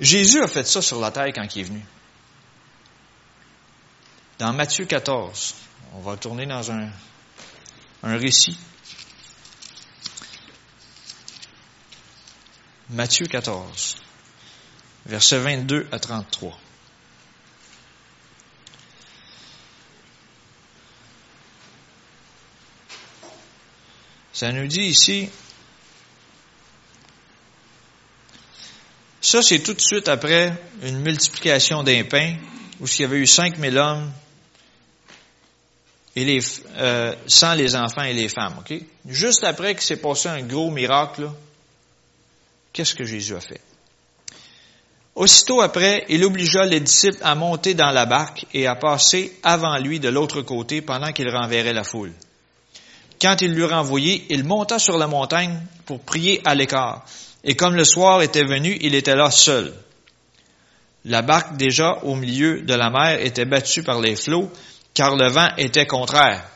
Jésus 0.00 0.42
a 0.42 0.48
fait 0.48 0.66
ça 0.66 0.82
sur 0.82 0.98
la 0.98 1.10
terre 1.10 1.28
quand 1.34 1.54
il 1.54 1.60
est 1.60 1.64
venu. 1.64 1.84
Dans 4.38 4.52
Matthieu 4.52 4.86
14, 4.86 5.54
on 5.94 6.00
va 6.00 6.16
tourner 6.16 6.46
dans 6.46 6.72
un, 6.72 6.88
un 8.02 8.16
récit. 8.16 8.58
Matthieu 12.90 13.26
14, 13.26 13.96
versets 15.06 15.38
22 15.38 15.86
à 15.92 15.98
33. 15.98 16.58
Ça 24.44 24.52
nous 24.52 24.66
dit 24.66 24.82
ici, 24.82 25.30
ça 29.18 29.40
c'est 29.40 29.60
tout 29.60 29.72
de 29.72 29.80
suite 29.80 30.06
après 30.06 30.52
une 30.82 30.98
multiplication 30.98 31.82
d'un 31.82 32.04
pain, 32.04 32.36
où 32.78 32.84
il 32.86 33.00
y 33.00 33.04
avait 33.04 33.16
eu 33.16 33.26
cinq 33.26 33.56
mille 33.56 33.78
hommes 33.78 34.12
et 36.14 36.26
les, 36.26 36.40
euh, 36.76 37.14
sans 37.26 37.54
les 37.54 37.74
enfants 37.74 38.02
et 38.02 38.12
les 38.12 38.28
femmes. 38.28 38.62
Juste 39.08 39.44
après 39.44 39.74
qu'il 39.74 39.84
s'est 39.84 39.96
passé 39.96 40.28
un 40.28 40.42
gros 40.42 40.70
miracle, 40.70 41.30
qu'est-ce 42.70 42.94
que 42.94 43.06
Jésus 43.06 43.36
a 43.36 43.40
fait? 43.40 43.62
Aussitôt 45.14 45.62
après, 45.62 46.04
il 46.10 46.22
obligea 46.22 46.66
les 46.66 46.80
disciples 46.80 47.22
à 47.22 47.34
monter 47.34 47.72
dans 47.72 47.92
la 47.92 48.04
barque 48.04 48.44
et 48.52 48.66
à 48.66 48.74
passer 48.76 49.38
avant 49.42 49.78
lui 49.78 50.00
de 50.00 50.10
l'autre 50.10 50.42
côté 50.42 50.82
pendant 50.82 51.12
qu'il 51.12 51.30
renverrait 51.30 51.72
la 51.72 51.84
foule. 51.84 52.12
Quand 53.24 53.40
il 53.40 53.54
l'eut 53.54 53.64
renvoyé, 53.64 54.26
il 54.28 54.44
monta 54.44 54.78
sur 54.78 54.98
la 54.98 55.06
montagne 55.06 55.58
pour 55.86 55.98
prier 56.00 56.42
à 56.44 56.54
l'écart. 56.54 57.06
Et 57.42 57.56
comme 57.56 57.74
le 57.74 57.84
soir 57.84 58.20
était 58.20 58.44
venu, 58.44 58.76
il 58.82 58.94
était 58.94 59.16
là 59.16 59.30
seul. 59.30 59.72
La 61.06 61.22
barque 61.22 61.56
déjà 61.56 62.00
au 62.02 62.16
milieu 62.16 62.60
de 62.60 62.74
la 62.74 62.90
mer 62.90 63.24
était 63.24 63.46
battue 63.46 63.82
par 63.82 64.02
les 64.02 64.14
flots, 64.14 64.52
car 64.92 65.16
le 65.16 65.28
vent 65.28 65.48
était 65.56 65.86
contraire. 65.86 66.46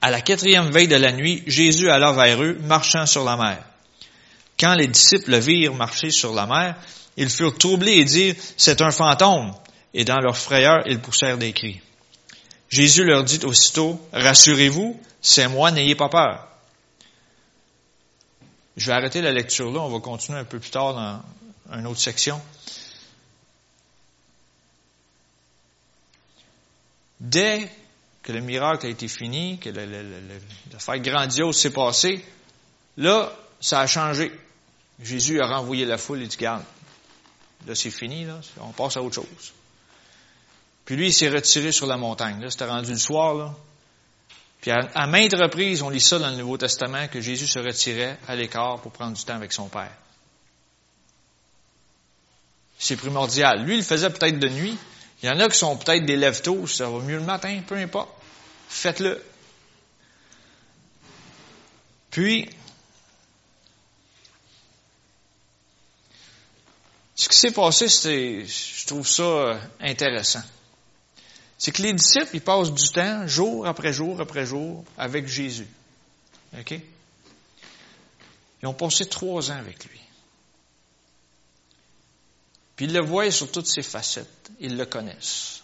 À 0.00 0.12
la 0.12 0.20
quatrième 0.20 0.70
veille 0.70 0.86
de 0.86 0.94
la 0.94 1.10
nuit, 1.10 1.42
Jésus 1.48 1.90
alla 1.90 2.12
vers 2.12 2.40
eux, 2.40 2.56
marchant 2.62 3.06
sur 3.06 3.24
la 3.24 3.36
mer. 3.36 3.58
Quand 4.60 4.74
les 4.74 4.86
disciples 4.86 5.32
le 5.32 5.38
virent 5.38 5.74
marcher 5.74 6.12
sur 6.12 6.32
la 6.32 6.46
mer, 6.46 6.76
ils 7.16 7.28
furent 7.28 7.58
troublés 7.58 7.94
et 7.94 8.04
dirent, 8.04 8.36
c'est 8.56 8.82
un 8.82 8.92
fantôme. 8.92 9.50
Et 9.92 10.04
dans 10.04 10.20
leur 10.20 10.36
frayeur, 10.36 10.84
ils 10.86 11.00
poussèrent 11.00 11.38
des 11.38 11.52
cris. 11.52 11.80
Jésus 12.68 13.04
leur 13.04 13.24
dit 13.24 13.40
aussitôt, 13.44 14.00
rassurez-vous, 14.12 15.00
c'est 15.20 15.48
moi, 15.48 15.70
n'ayez 15.70 15.94
pas 15.94 16.08
peur. 16.08 16.48
Je 18.76 18.86
vais 18.86 18.92
arrêter 18.92 19.22
la 19.22 19.32
lecture 19.32 19.72
là, 19.72 19.80
on 19.80 19.88
va 19.88 20.00
continuer 20.00 20.38
un 20.38 20.44
peu 20.44 20.58
plus 20.58 20.70
tard 20.70 20.94
dans 20.94 21.78
une 21.78 21.86
autre 21.86 22.00
section. 22.00 22.40
Dès 27.20 27.70
que 28.22 28.32
le 28.32 28.40
miracle 28.40 28.86
a 28.86 28.88
été 28.88 29.08
fini, 29.08 29.58
que 29.58 29.70
l'affaire 29.70 30.98
grandiose 30.98 31.56
s'est 31.56 31.70
passée, 31.70 32.24
là, 32.96 33.32
ça 33.60 33.80
a 33.80 33.86
changé. 33.86 34.32
Jésus 35.00 35.40
a 35.40 35.46
renvoyé 35.46 35.84
la 35.84 35.96
foule 35.96 36.22
et 36.22 36.26
dit, 36.26 36.36
garde, 36.36 36.64
là 37.66 37.74
c'est 37.74 37.90
fini, 37.90 38.24
là, 38.24 38.40
on 38.60 38.72
passe 38.72 38.96
à 38.96 39.02
autre 39.02 39.14
chose. 39.14 39.52
Puis 40.86 40.94
lui, 40.94 41.08
il 41.08 41.12
s'est 41.12 41.28
retiré 41.28 41.72
sur 41.72 41.86
la 41.86 41.96
montagne. 41.96 42.40
Là, 42.40 42.48
c'était 42.48 42.64
rendu 42.64 42.92
le 42.92 42.98
soir, 42.98 43.34
là. 43.34 43.54
Puis 44.60 44.70
à, 44.70 45.06
maintes 45.06 45.34
reprises, 45.34 45.82
on 45.82 45.90
lit 45.90 46.00
ça 46.00 46.18
dans 46.18 46.30
le 46.30 46.36
Nouveau 46.36 46.56
Testament, 46.56 47.08
que 47.08 47.20
Jésus 47.20 47.46
se 47.46 47.58
retirait 47.58 48.18
à 48.26 48.34
l'écart 48.34 48.80
pour 48.80 48.92
prendre 48.92 49.16
du 49.16 49.22
temps 49.22 49.34
avec 49.34 49.52
son 49.52 49.68
Père. 49.68 49.92
C'est 52.78 52.96
primordial. 52.96 53.64
Lui, 53.64 53.74
il 53.74 53.78
le 53.78 53.84
faisait 53.84 54.10
peut-être 54.10 54.38
de 54.38 54.48
nuit. 54.48 54.78
Il 55.22 55.28
y 55.28 55.30
en 55.30 55.40
a 55.40 55.48
qui 55.48 55.58
sont 55.58 55.76
peut-être 55.76 56.04
des 56.04 56.16
lève-tôt, 56.16 56.66
ça 56.66 56.88
va 56.88 56.98
mieux 57.00 57.16
le 57.16 57.24
matin, 57.24 57.60
peu 57.66 57.76
importe. 57.76 58.10
Faites-le. 58.68 59.22
Puis, 62.10 62.48
ce 67.14 67.28
qui 67.28 67.36
s'est 67.36 67.52
passé, 67.52 67.88
c'est, 67.88 68.46
je 68.46 68.86
trouve 68.86 69.06
ça 69.06 69.22
euh, 69.22 69.58
intéressant 69.80 70.42
c'est 71.58 71.72
que 71.72 71.82
les 71.82 71.92
disciples, 71.92 72.34
ils 72.34 72.42
passent 72.42 72.72
du 72.72 72.88
temps, 72.90 73.26
jour 73.26 73.66
après 73.66 73.92
jour 73.92 74.20
après 74.20 74.44
jour, 74.44 74.84
avec 74.98 75.26
Jésus. 75.26 75.68
OK? 76.58 76.80
Ils 78.62 78.66
ont 78.66 78.74
passé 78.74 79.06
trois 79.06 79.50
ans 79.50 79.56
avec 79.56 79.84
lui. 79.84 80.00
Puis 82.76 82.84
ils 82.86 82.92
le 82.92 83.00
voient 83.00 83.30
sur 83.30 83.50
toutes 83.50 83.66
ses 83.66 83.82
facettes. 83.82 84.50
Ils 84.60 84.76
le 84.76 84.84
connaissent. 84.84 85.62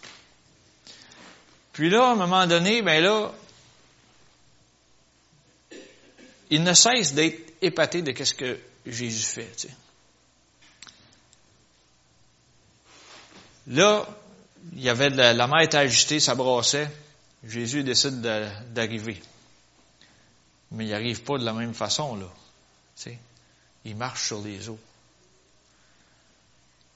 Puis 1.73 1.89
là, 1.89 2.07
à 2.07 2.11
un 2.11 2.15
moment 2.15 2.47
donné, 2.47 2.81
ben 2.81 3.03
là, 3.03 3.31
ils 6.49 6.63
ne 6.63 6.73
cessent 6.73 7.13
d'être 7.13 7.53
épatés 7.61 8.01
de 8.01 8.23
ce 8.23 8.33
que 8.33 8.59
Jésus 8.85 9.25
fait. 9.25 9.67
Là, 13.67 14.07
il 14.71 14.81
y 14.81 14.89
avait 14.89 15.09
la, 15.09 15.33
la 15.33 15.47
mer 15.47 15.61
était 15.61 15.77
agitée, 15.77 16.19
ça 16.19 16.35
brassait. 16.35 16.89
Jésus 17.45 17.83
décide 17.83 18.21
d'arriver. 18.21 19.21
Mais 20.71 20.85
il 20.85 20.91
n'arrive 20.91 21.23
pas 21.23 21.37
de 21.37 21.43
la 21.43 21.53
même 21.53 21.73
façon, 21.73 22.15
là. 22.15 22.27
Tu 22.95 23.03
sais, 23.03 23.19
il 23.85 23.95
marche 23.95 24.27
sur 24.27 24.41
les 24.41 24.69
eaux. 24.69 24.79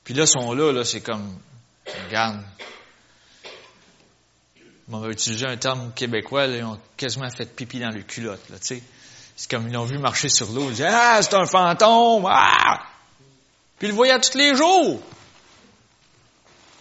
Puis 0.03 0.13
là, 0.13 0.25
sont 0.25 0.53
là, 0.53 0.71
là, 0.71 0.85
c'est 0.85 1.01
comme, 1.01 1.37
regarde, 2.05 2.41
on 4.89 4.99
va 4.99 5.09
utiliser 5.09 5.45
un 5.45 5.57
terme 5.57 5.91
québécois, 5.93 6.47
là, 6.47 6.57
ils 6.57 6.63
ont 6.63 6.79
quasiment 6.95 7.29
fait 7.29 7.45
pipi 7.45 7.79
dans 7.79 7.89
le 7.89 8.03
culotte, 8.03 8.49
là, 8.49 8.57
tu 8.57 8.67
sais. 8.67 8.83
C'est 9.35 9.51
comme 9.51 9.67
ils 9.67 9.73
l'ont 9.73 9.83
vu 9.83 9.99
marcher 9.99 10.29
sur 10.29 10.49
l'eau, 10.51 10.69
ils 10.69 10.71
disaient, 10.71 10.89
ah, 10.89 11.19
c'est 11.21 11.35
un 11.35 11.45
fantôme, 11.45 12.25
ah! 12.27 12.81
Puis 13.77 13.87
ils 13.87 13.91
le 13.91 13.95
voyaient 13.95 14.19
tous 14.19 14.37
les 14.37 14.55
jours. 14.55 15.01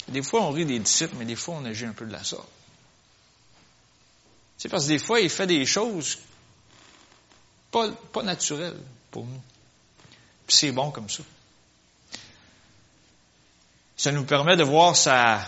Des 0.08 0.22
fois, 0.22 0.42
on 0.42 0.50
rit 0.50 0.66
des 0.66 0.78
disciples, 0.78 1.16
mais 1.16 1.24
des 1.24 1.36
fois, 1.36 1.56
on 1.56 1.64
agit 1.64 1.84
un 1.84 1.92
peu 1.92 2.06
de 2.06 2.12
la 2.12 2.22
sorte. 2.22 2.48
C'est 4.56 4.68
parce 4.68 4.84
que 4.84 4.88
des 4.90 4.98
fois, 4.98 5.20
il 5.20 5.30
fait 5.30 5.46
des 5.46 5.66
choses 5.66 6.18
pas, 7.70 7.90
pas 8.12 8.22
naturelles 8.22 8.78
pour 9.10 9.26
nous. 9.26 9.42
Puis 10.46 10.56
c'est 10.56 10.72
bon 10.72 10.90
comme 10.90 11.10
ça. 11.10 11.22
Ça 13.96 14.12
nous 14.12 14.24
permet 14.24 14.56
de 14.56 14.62
voir 14.62 14.94
sa, 14.94 15.46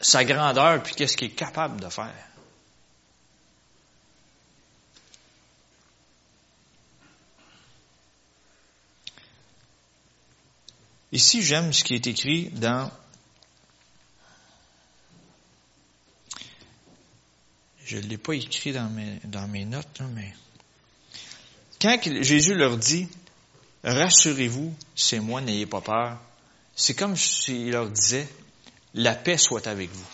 sa 0.00 0.24
grandeur, 0.24 0.82
puis 0.82 0.94
qu'est-ce 0.94 1.16
qu'il 1.16 1.28
est 1.28 1.34
capable 1.34 1.80
de 1.80 1.88
faire. 1.88 2.14
Ici, 11.12 11.42
j'aime 11.42 11.72
ce 11.72 11.84
qui 11.84 11.94
est 11.94 12.06
écrit 12.06 12.50
dans 12.50 12.90
Je 17.84 17.98
ne 17.98 18.02
l'ai 18.02 18.18
pas 18.18 18.34
écrit 18.34 18.72
dans 18.72 18.88
mes, 19.48 19.64
notes, 19.64 20.00
mais 20.14 20.34
quand 21.80 21.98
Jésus 22.22 22.54
leur 22.54 22.78
dit, 22.78 23.08
rassurez-vous, 23.82 24.74
c'est 24.96 25.20
moi, 25.20 25.40
n'ayez 25.42 25.66
pas 25.66 25.82
peur. 25.82 26.18
C'est 26.74 26.94
comme 26.94 27.16
s'il 27.16 27.70
leur 27.70 27.90
disait, 27.90 28.26
la 28.94 29.14
paix 29.14 29.36
soit 29.36 29.66
avec 29.66 29.90
vous. 29.92 30.06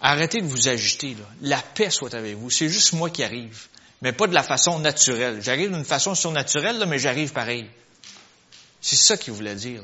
Arrêtez 0.00 0.40
de 0.40 0.46
vous 0.46 0.68
agiter. 0.68 1.16
La 1.42 1.60
paix 1.60 1.90
soit 1.90 2.14
avec 2.14 2.36
vous. 2.36 2.50
C'est 2.50 2.68
juste 2.68 2.94
moi 2.94 3.10
qui 3.10 3.22
arrive. 3.22 3.66
Mais 4.00 4.12
pas 4.12 4.26
de 4.26 4.32
la 4.32 4.42
façon 4.42 4.78
naturelle. 4.78 5.42
J'arrive 5.42 5.72
d'une 5.72 5.84
façon 5.84 6.14
surnaturelle, 6.14 6.82
mais 6.88 6.98
j'arrive 6.98 7.32
pareil. 7.32 7.68
C'est 8.80 8.96
ça 8.96 9.18
qu'il 9.18 9.34
voulait 9.34 9.54
dire, 9.54 9.82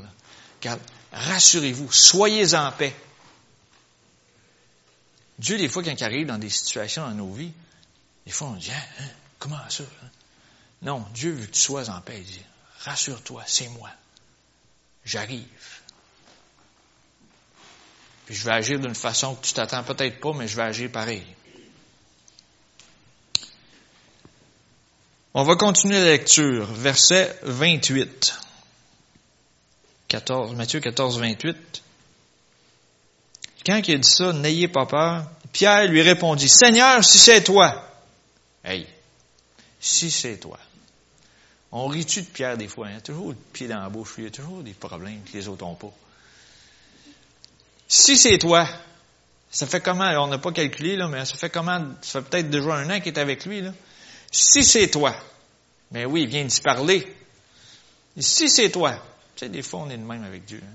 rassurez-vous, 1.12 1.92
soyez 1.92 2.54
en 2.54 2.72
paix. 2.72 2.94
Dieu, 5.38 5.58
des 5.58 5.68
fois, 5.68 5.82
quand 5.82 5.92
il 5.92 6.04
arrive 6.04 6.26
dans 6.26 6.38
des 6.38 6.50
situations 6.50 7.02
dans 7.02 7.14
nos 7.14 7.32
vies, 7.32 7.52
des 8.24 8.32
fois, 8.32 8.48
on 8.48 8.54
dit, 8.54 8.70
hein, 8.70 8.82
hein 9.00 9.08
comment 9.38 9.58
ça? 9.68 9.84
Hein? 9.84 10.10
Non, 10.82 11.04
Dieu 11.14 11.32
veut 11.32 11.46
que 11.46 11.52
tu 11.52 11.60
sois 11.60 11.88
en 11.88 12.00
paix. 12.00 12.18
Il 12.18 12.26
dit, 12.26 12.42
rassure-toi, 12.80 13.44
c'est 13.46 13.68
moi. 13.68 13.90
J'arrive. 15.04 15.44
Puis 18.26 18.34
je 18.34 18.44
vais 18.44 18.52
agir 18.52 18.80
d'une 18.80 18.94
façon 18.94 19.36
que 19.36 19.46
tu 19.46 19.52
t'attends 19.52 19.84
peut-être 19.84 20.20
pas, 20.20 20.32
mais 20.32 20.48
je 20.48 20.56
vais 20.56 20.62
agir 20.62 20.90
pareil. 20.90 21.24
On 25.32 25.44
va 25.44 25.54
continuer 25.54 25.98
la 25.98 26.06
lecture. 26.06 26.66
Verset 26.72 27.38
28. 27.42 28.38
14, 30.08 30.54
Matthieu 30.54 30.80
14, 30.80 31.20
28. 31.20 31.82
Quand 33.66 33.82
il 33.88 33.96
a 33.96 33.98
dit 33.98 34.08
ça, 34.08 34.32
n'ayez 34.32 34.68
pas 34.68 34.86
peur, 34.86 35.24
Pierre 35.52 35.88
lui 35.88 36.00
répondit, 36.00 36.48
Seigneur, 36.48 37.04
si 37.04 37.18
c'est 37.18 37.42
toi. 37.42 37.84
Hey, 38.64 38.86
si 39.80 40.10
c'est 40.10 40.36
toi. 40.36 40.58
On 41.72 41.88
rit-tu 41.88 42.22
de 42.22 42.26
Pierre 42.26 42.56
des 42.56 42.68
fois? 42.68 42.86
A 42.88 43.00
toujours 43.00 43.30
le 43.30 43.36
pied 43.52 43.66
dans 43.66 43.80
la 43.80 43.88
bouche, 43.88 44.14
il 44.18 44.24
y 44.24 44.26
a 44.28 44.30
toujours 44.30 44.62
des 44.62 44.72
problèmes 44.72 45.20
que 45.24 45.36
les 45.36 45.48
autres 45.48 45.64
n'ont 45.64 45.74
pas. 45.74 45.92
Si 47.88 48.16
c'est 48.16 48.38
toi, 48.38 48.68
ça 49.50 49.66
fait 49.66 49.80
comment? 49.80 50.10
on 50.22 50.28
n'a 50.28 50.38
pas 50.38 50.52
calculé, 50.52 50.96
là, 50.96 51.08
mais 51.08 51.24
ça 51.24 51.34
fait 51.34 51.50
comment? 51.50 51.84
Ça 52.02 52.22
fait 52.22 52.28
peut-être 52.28 52.50
déjà 52.50 52.74
un 52.74 52.88
an 52.90 53.00
qu'il 53.00 53.12
est 53.12 53.18
avec 53.18 53.44
lui, 53.46 53.62
là. 53.62 53.72
Si 54.30 54.62
c'est 54.62 54.88
toi. 54.88 55.14
Mais 55.90 56.04
oui, 56.04 56.22
il 56.22 56.28
vient 56.28 56.44
d'y 56.44 56.60
parler. 56.60 57.06
si 58.18 58.48
c'est 58.48 58.70
toi. 58.70 58.92
Tu 59.34 59.44
sais, 59.44 59.48
des 59.48 59.62
fois, 59.62 59.80
on 59.80 59.90
est 59.90 59.96
de 59.96 60.04
même 60.04 60.24
avec 60.24 60.44
Dieu. 60.44 60.60
Hein? 60.62 60.74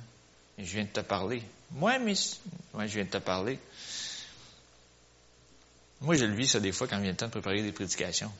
Et 0.57 0.65
je 0.65 0.73
viens 0.73 0.83
de 0.83 0.89
te 0.89 0.99
parler. 1.01 1.41
Moi, 1.73 1.99
mais, 1.99 2.13
ouais, 2.73 2.87
je 2.87 2.93
viens 2.95 3.05
de 3.05 3.09
te 3.09 3.17
parler. 3.17 3.59
Moi, 6.01 6.15
je 6.15 6.25
le 6.25 6.35
vis, 6.35 6.47
ça, 6.47 6.59
des 6.59 6.71
fois, 6.71 6.87
quand 6.87 6.99
vient 6.99 7.11
le 7.11 7.17
temps 7.17 7.27
de 7.27 7.31
préparer 7.31 7.61
des 7.61 7.71
prédications. 7.71 8.31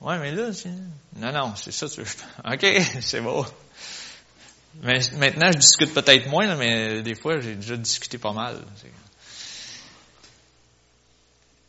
Ouais, 0.00 0.18
mais 0.18 0.32
là, 0.32 0.50
non, 1.16 1.32
non, 1.32 1.56
c'est 1.56 1.72
ça, 1.72 1.88
tu 1.88 2.02
veux. 2.02 2.06
OK, 2.44 2.66
c'est 3.00 3.20
bon. 3.20 3.44
Mais 4.82 5.00
maintenant, 5.16 5.50
je 5.52 5.58
discute 5.58 5.92
peut-être 5.92 6.28
moins, 6.28 6.54
mais 6.56 7.02
des 7.02 7.14
fois, 7.14 7.40
j'ai 7.40 7.56
déjà 7.56 7.76
discuté 7.76 8.18
pas 8.18 8.32
mal. 8.32 8.64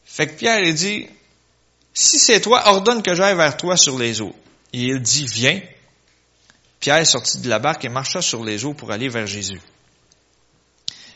Fait 0.05 0.27
que 0.27 0.33
Pierre, 0.33 0.59
il 0.59 0.75
dit, 0.75 1.07
si 1.93 2.19
c'est 2.19 2.41
toi, 2.41 2.67
ordonne 2.67 3.01
que 3.01 3.13
j'aille 3.13 3.35
vers 3.35 3.57
toi 3.57 3.77
sur 3.77 3.97
les 3.97 4.21
eaux. 4.21 4.35
Et 4.73 4.83
il 4.83 5.01
dit, 5.01 5.25
viens. 5.25 5.61
Pierre 6.79 7.05
sortit 7.05 7.39
de 7.39 7.49
la 7.49 7.59
barque 7.59 7.83
et 7.83 7.89
marcha 7.89 8.21
sur 8.21 8.43
les 8.43 8.63
eaux 8.63 8.73
pour 8.73 8.91
aller 8.91 9.09
vers 9.09 9.27
Jésus. 9.27 9.59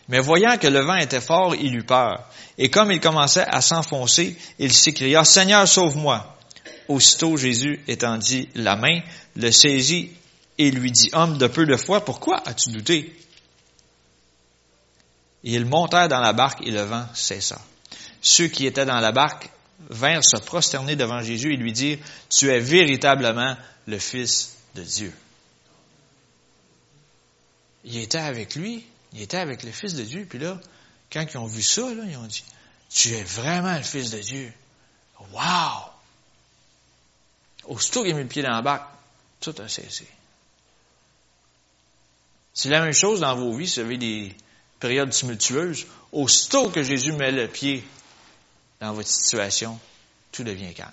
Mais 0.10 0.20
voyant 0.20 0.58
que 0.58 0.68
le 0.68 0.82
vent 0.82 0.96
était 0.96 1.22
fort, 1.22 1.56
il 1.56 1.76
eut 1.76 1.84
peur. 1.84 2.28
Et 2.58 2.70
comme 2.70 2.92
il 2.92 3.00
commençait 3.00 3.46
à 3.48 3.62
s'enfoncer, 3.62 4.38
il 4.60 4.74
s'écria, 4.74 5.24
Seigneur, 5.24 5.68
sauve-moi. 5.68 6.38
Aussitôt 6.90 7.38
Jésus 7.38 7.82
étendit 7.88 8.50
la 8.56 8.76
main, 8.76 9.00
le 9.36 9.52
saisit 9.52 10.12
et 10.58 10.72
lui 10.72 10.92
dit, 10.92 11.10
Homme 11.14 11.38
de 11.38 11.48
peu 11.48 11.66
de 11.66 11.78
foi, 11.78 12.04
pourquoi 12.04 12.42
as-tu 12.46 12.72
douté? 12.72 13.18
Et 15.46 15.54
ils 15.54 15.66
montèrent 15.66 16.10
dans 16.10 16.20
la 16.20 16.34
barque 16.34 16.66
et 16.66 16.72
le 16.72 16.82
vent 16.82 17.06
cessa. 17.14 17.60
Ceux 18.22 18.48
qui 18.48 18.66
étaient 18.66 18.86
dans 18.86 19.00
la 19.00 19.12
barque 19.12 19.50
vinrent 19.90 20.24
se 20.24 20.38
prosterner 20.38 20.96
devant 20.96 21.22
Jésus 21.22 21.54
et 21.54 21.58
lui 21.58 21.72
dire, 21.72 21.98
Tu 22.30 22.50
es 22.50 22.60
véritablement 22.60 23.56
le 23.88 24.00
Fils 24.00 24.56
de 24.76 24.84
Dieu. 24.84 25.14
Il 27.86 27.98
était 27.98 28.20
avec 28.20 28.56
lui, 28.56 28.86
il 29.14 29.22
était 29.22 29.38
avec 29.38 29.64
le 29.64 29.72
Fils 29.72 29.94
de 29.94 30.04
Dieu, 30.04 30.26
puis 30.28 30.40
là, 30.40 30.60
quand 31.12 31.26
ils 31.32 31.38
ont 31.38 31.46
vu 31.46 31.62
ça, 31.62 31.82
ils 31.82 32.18
ont 32.18 32.26
dit, 32.26 32.44
Tu 32.90 33.10
es 33.10 33.24
vraiment 33.24 33.76
le 33.76 33.84
Fils 33.84 34.10
de 34.12 34.20
Dieu. 34.20 34.52
Wow! 35.32 35.90
Aussitôt 37.66 38.04
qu'il 38.04 38.12
a 38.12 38.16
mis 38.16 38.24
le 38.24 38.28
pied 38.28 38.42
dans 38.42 38.52
la 38.52 38.62
barque, 38.62 38.88
tout 39.40 39.56
a 39.60 39.70
cessé. 39.70 40.08
C'est 42.54 42.70
la 42.70 42.82
même 42.82 42.94
chose 42.94 43.22
dans 43.22 43.36
vos 43.36 43.54
vies, 43.54 43.68
si 43.68 43.80
vous 43.80 43.86
avez 43.86 43.98
des 43.98 44.36
périodes 44.80 45.12
tumultueuses. 45.12 45.86
Aussitôt 46.12 46.70
que 46.70 46.84
Jésus 46.84 47.14
met 47.14 47.32
le 47.32 47.48
pied 47.48 47.84
dans 48.80 48.94
votre 48.94 49.10
situation, 49.10 49.80
tout 50.32 50.44
devient 50.44 50.74
calme. 50.74 50.92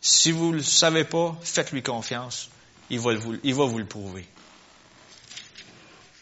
Si 0.00 0.32
vous 0.32 0.50
ne 0.50 0.56
le 0.56 0.62
savez 0.62 1.04
pas, 1.04 1.38
faites-lui 1.42 1.82
confiance. 1.82 2.50
Il 2.90 3.00
va, 3.00 3.14
vous, 3.14 3.78
le 3.78 3.86
prouver. 3.86 4.26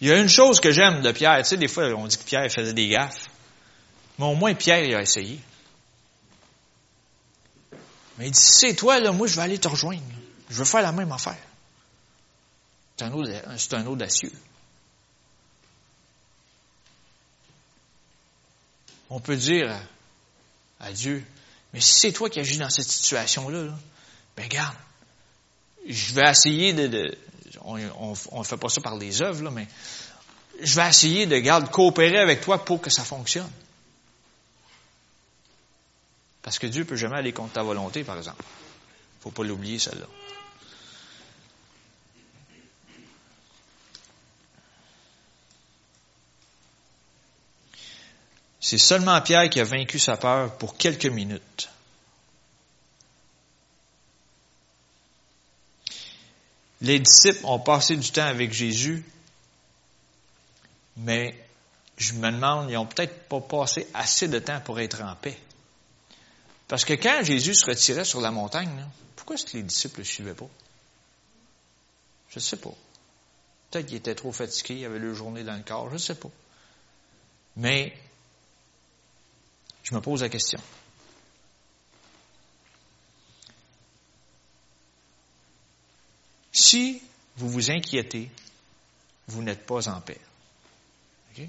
Il 0.01 0.09
y 0.09 0.13
a 0.13 0.19
une 0.19 0.29
chose 0.29 0.61
que 0.61 0.71
j'aime 0.71 1.03
de 1.03 1.13
Pierre. 1.13 1.39
Tu 1.39 1.45
sais, 1.45 1.57
des 1.57 1.69
fois, 1.69 1.85
on 1.95 2.07
dit 2.07 2.17
que 2.17 2.25
Pierre 2.25 2.51
faisait 2.51 2.73
des 2.73 2.89
gaffes. 2.89 3.29
Mais 4.19 4.27
au 4.27 4.35
moins, 4.35 4.55
Pierre, 4.55 4.85
il 4.85 4.95
a 4.95 5.03
essayé. 5.03 5.41
Mais 8.19 8.27
il 8.27 8.31
dit, 8.31 8.41
c'est 8.41 8.75
toi, 8.75 9.01
là, 9.01 9.13
moi, 9.13 9.27
je 9.27 9.35
vais 9.35 9.43
aller 9.43 9.59
te 9.59 9.69
rejoindre. 9.69 10.03
Je 10.49 10.57
veux 10.57 10.65
faire 10.65 10.83
la 10.83 10.93
même 10.93 11.11
affaire. 11.11 11.37
C'est 13.01 13.75
un, 13.75 13.87
audacieux. 13.87 14.33
On 19.09 19.21
peut 19.21 19.37
dire 19.37 19.75
à, 20.79 20.93
Dieu, 20.93 21.25
mais 21.73 21.81
si 21.81 21.99
c'est 21.99 22.13
toi 22.13 22.29
qui 22.29 22.41
agis 22.41 22.59
dans 22.59 22.69
cette 22.69 22.89
situation-là, 22.89 23.73
ben 24.37 24.49
garde, 24.49 24.77
je 25.87 26.15
vais 26.15 26.31
essayer 26.31 26.73
de, 26.73 27.17
on 27.63 27.79
ne 28.39 28.45
fait 28.45 28.57
pas 28.57 28.69
ça 28.69 28.81
par 28.81 28.97
les 28.97 29.23
œuvres, 29.23 29.43
là, 29.43 29.51
mais 29.51 29.67
je 30.61 30.77
vais 30.77 30.89
essayer 30.89 31.27
de 31.27 31.39
garde, 31.39 31.71
coopérer 31.71 32.19
avec 32.19 32.41
toi 32.41 32.65
pour 32.65 32.81
que 32.81 32.91
ça 32.91 33.05
fonctionne. 33.05 33.51
Parce 36.43 36.59
que 36.59 36.67
Dieu 36.67 36.85
peut 36.85 36.97
jamais 36.97 37.17
aller 37.17 37.33
contre 37.33 37.53
ta 37.53 37.63
volonté, 37.63 38.05
par 38.05 38.17
exemple. 38.17 38.43
Faut 39.21 39.31
pas 39.31 39.45
l'oublier, 39.45 39.79
celle-là. 39.79 40.07
C'est 48.61 48.79
seulement 48.79 49.21
Pierre 49.21 49.51
qui 49.51 49.61
a 49.61 49.65
vaincu 49.65 49.99
sa 49.99 50.17
peur 50.17 50.57
pour 50.57 50.77
quelques 50.77 51.07
minutes. 51.07 51.69
Les 56.81 56.99
disciples 56.99 57.45
ont 57.45 57.59
passé 57.59 57.97
du 57.97 58.11
temps 58.11 58.27
avec 58.27 58.53
Jésus, 58.53 59.05
mais 60.97 61.35
je 61.99 62.15
me 62.15 62.31
demande, 62.31 62.71
ils 62.71 62.75
n'ont 62.75 62.87
peut-être 62.87 63.29
pas 63.29 63.41
passé 63.41 63.87
assez 63.93 64.29
de 64.29 64.39
temps 64.39 64.61
pour 64.61 64.81
être 64.81 65.03
en 65.03 65.15
paix. 65.15 65.39
Parce 66.69 66.85
que 66.85 66.95
quand 66.95 67.23
Jésus 67.23 67.55
se 67.55 67.67
retirait 67.67 68.05
sur 68.05 68.21
la 68.21 68.31
montagne, 68.31 68.87
pourquoi 69.17 69.35
est-ce 69.35 69.45
que 69.45 69.57
les 69.57 69.63
disciples 69.63 69.97
ne 69.97 70.05
le 70.05 70.09
suivaient 70.09 70.35
pas? 70.35 70.49
Je 72.31 72.37
ne 72.37 72.41
sais 72.41 72.57
pas. 72.57 72.73
Peut-être 73.71 73.87
qu'ils 73.87 73.97
étaient 73.97 74.15
trop 74.15 74.33
fatigués, 74.33 74.81
ils 74.81 74.85
avaient 74.87 74.99
leur 74.99 75.15
journée 75.15 75.45
dans 75.45 75.57
le 75.57 75.63
corps, 75.63 75.89
je 75.89 75.95
ne 75.95 75.99
sais 75.99 76.15
pas. 76.15 76.31
Mais 77.57 77.93
je 79.83 79.95
me 79.95 80.01
pose 80.01 80.23
la 80.23 80.29
question. 80.29 80.61
Si 86.71 87.03
vous 87.37 87.51
vous 87.51 87.73
inquiétez, 87.73 88.31
vous 89.27 89.43
n'êtes 89.43 89.67
pas 89.67 89.89
en 89.89 90.01
paix. 90.01 90.21
Il 91.37 91.49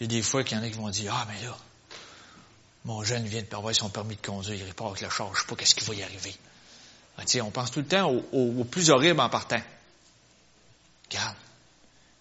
y 0.00 0.04
a 0.04 0.06
des 0.06 0.22
fois 0.22 0.44
qu'il 0.44 0.56
y 0.56 0.60
en 0.60 0.62
a 0.62 0.68
qui 0.68 0.76
vont 0.76 0.90
dire, 0.90 1.12
ah, 1.12 1.26
mais 1.28 1.44
là, 1.44 1.56
mon 2.84 3.02
jeune 3.02 3.26
vient 3.26 3.42
de 3.42 3.46
perdre 3.46 3.72
son 3.72 3.88
permis 3.88 4.14
de 4.14 4.24
conduire, 4.24 4.64
il 4.64 4.74
part 4.74 4.88
avec 4.88 5.00
le 5.00 5.10
char, 5.10 5.34
je 5.34 5.40
sais 5.40 5.46
pas 5.46 5.56
qu'est-ce 5.56 5.74
qui 5.74 5.84
va 5.84 5.94
y 5.94 6.04
arriver. 6.04 6.36
Ah, 7.18 7.22
on 7.42 7.50
pense 7.50 7.72
tout 7.72 7.80
le 7.80 7.86
temps 7.86 8.12
au, 8.12 8.62
plus 8.62 8.90
horrible 8.90 9.18
en 9.18 9.28
partant. 9.28 9.62
Regarde, 11.10 11.36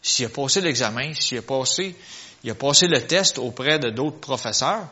s'il 0.01 0.25
a 0.25 0.29
passé 0.29 0.59
l'examen, 0.61 1.13
s'il 1.13 1.37
a 1.37 1.43
passé, 1.43 1.95
il 2.43 2.49
a 2.49 2.55
le 2.55 2.99
test 3.05 3.37
auprès 3.37 3.77
de 3.77 3.91
d'autres 3.91 4.19
professeurs, 4.19 4.87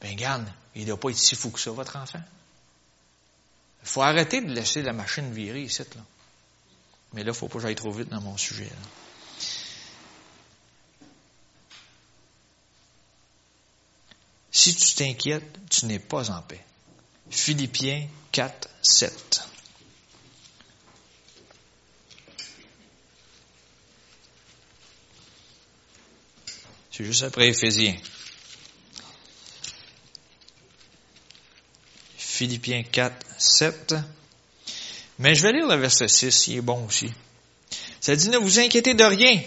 ben 0.00 0.10
regarde, 0.10 0.48
il 0.74 0.82
ne 0.82 0.86
doit 0.88 0.98
pas 0.98 1.10
être 1.10 1.16
si 1.16 1.36
fou 1.36 1.50
que 1.50 1.60
ça, 1.60 1.70
votre 1.70 1.94
enfant. 1.94 2.22
Il 3.82 3.88
faut 3.88 4.02
arrêter 4.02 4.40
de 4.40 4.52
laisser 4.52 4.82
la 4.82 4.92
machine 4.92 5.32
virer 5.32 5.62
ici, 5.62 5.82
là. 5.94 6.02
Mais 7.12 7.20
là, 7.20 7.26
il 7.26 7.28
ne 7.28 7.32
faut 7.32 7.48
pas 7.48 7.54
que 7.54 7.60
j'aille 7.60 7.74
trop 7.74 7.92
vite 7.92 8.08
dans 8.08 8.20
mon 8.20 8.36
sujet. 8.36 8.70
Si 14.50 14.74
tu 14.74 14.94
t'inquiètes, 14.94 15.58
tu 15.68 15.86
n'es 15.86 15.98
pas 15.98 16.30
en 16.30 16.42
paix. 16.42 16.64
Philippiens 17.30 18.06
4, 18.30 18.68
7. 18.82 19.48
C'est 26.90 27.04
juste 27.04 27.22
après 27.22 27.48
Éphésiens. 27.48 27.96
Philippiens 32.42 32.82
4, 32.82 33.24
7. 33.38 33.94
Mais 35.20 35.36
je 35.36 35.42
vais 35.44 35.52
lire 35.52 35.68
le 35.68 35.76
verset 35.76 36.08
6, 36.08 36.48
il 36.48 36.56
est 36.56 36.60
bon 36.60 36.86
aussi. 36.86 37.08
Ça 38.00 38.16
dit, 38.16 38.30
ne 38.30 38.36
vous 38.36 38.58
inquiétez 38.58 38.94
de 38.94 39.04
rien, 39.04 39.40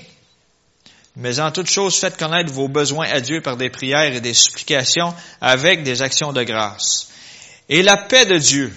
mais 1.18 1.42
en 1.42 1.52
toute 1.52 1.70
chose 1.70 1.98
faites 1.98 2.16
connaître 2.16 2.54
vos 2.54 2.70
besoins 2.70 3.10
à 3.10 3.20
Dieu 3.20 3.42
par 3.42 3.58
des 3.58 3.70
prières 3.70 4.16
et 4.16 4.22
des 4.22 4.34
supplications 4.34 5.14
avec 5.42 5.84
des 5.84 6.02
actions 6.02 6.32
de 6.32 6.42
grâce. 6.44 7.10
Et 7.68 7.84
la 7.84 7.98
paix 7.98 8.26
de 8.26 8.38
Dieu, 8.38 8.74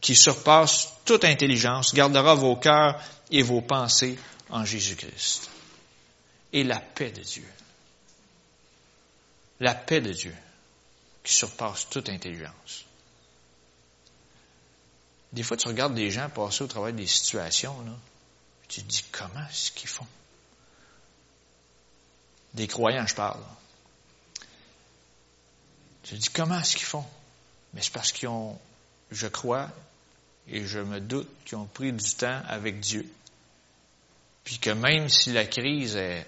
qui 0.00 0.14
surpasse 0.14 0.90
toute 1.04 1.24
intelligence, 1.24 1.94
gardera 1.94 2.36
vos 2.36 2.54
cœurs 2.54 3.02
et 3.32 3.42
vos 3.42 3.60
pensées 3.60 4.16
en 4.50 4.64
Jésus-Christ. 4.64 5.50
Et 6.52 6.62
la 6.62 6.78
paix 6.78 7.10
de 7.10 7.22
Dieu. 7.22 7.48
La 9.58 9.74
paix 9.74 10.00
de 10.00 10.12
Dieu, 10.12 10.34
qui 11.24 11.34
surpasse 11.34 11.88
toute 11.88 12.08
intelligence. 12.10 12.84
Des 15.32 15.42
fois, 15.42 15.56
tu 15.56 15.66
regardes 15.66 15.94
des 15.94 16.12
gens 16.12 16.28
passer 16.28 16.62
au 16.62 16.68
travers 16.68 16.92
des 16.92 17.08
situations, 17.08 17.80
là, 17.80 17.90
et 17.90 18.66
tu 18.68 18.82
te 18.82 18.86
dis, 18.86 19.04
comment 19.10 19.40
est-ce 19.50 19.72
qu'ils 19.72 19.88
font? 19.88 20.06
Des 22.52 22.68
croyants, 22.68 23.06
je 23.06 23.16
parle. 23.16 23.42
Tu 26.04 26.14
te 26.14 26.20
dis, 26.20 26.28
comment 26.28 26.60
est-ce 26.60 26.76
qu'ils 26.76 26.86
font? 26.86 27.04
Mais 27.72 27.82
c'est 27.82 27.92
parce 27.92 28.12
qu'ils 28.12 28.28
ont, 28.28 28.56
je 29.10 29.26
crois, 29.26 29.70
et 30.46 30.66
je 30.66 30.78
me 30.78 31.00
doute 31.00 31.28
qu'ils 31.44 31.56
ont 31.56 31.66
pris 31.66 31.92
du 31.92 32.14
temps 32.14 32.42
avec 32.46 32.78
Dieu. 32.80 33.10
Puis 34.44 34.58
que 34.58 34.70
même 34.70 35.08
si 35.08 35.32
la 35.32 35.46
crise 35.46 35.96
est 35.96 36.26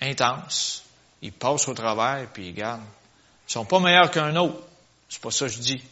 intense, 0.00 0.84
ils 1.20 1.32
passent 1.32 1.68
au 1.68 1.74
travers, 1.74 2.30
puis 2.32 2.48
ils 2.48 2.54
gardent. 2.54 2.82
Ils 3.48 3.52
sont 3.52 3.64
pas 3.64 3.80
meilleurs 3.80 4.10
qu'un 4.10 4.34
autre. 4.36 4.60
C'est 5.08 5.20
pas 5.20 5.30
ça 5.30 5.46
que 5.46 5.52
je 5.52 5.58
dis. 5.58 5.82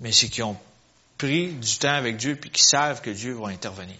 Mais 0.00 0.12
c'est 0.12 0.28
qu'ils 0.28 0.44
ont 0.44 0.56
pris 1.18 1.52
du 1.52 1.78
temps 1.78 1.94
avec 1.94 2.16
Dieu 2.16 2.36
puis 2.36 2.50
qui 2.50 2.62
savent 2.62 3.00
que 3.00 3.10
Dieu 3.10 3.34
va 3.34 3.48
intervenir. 3.48 3.96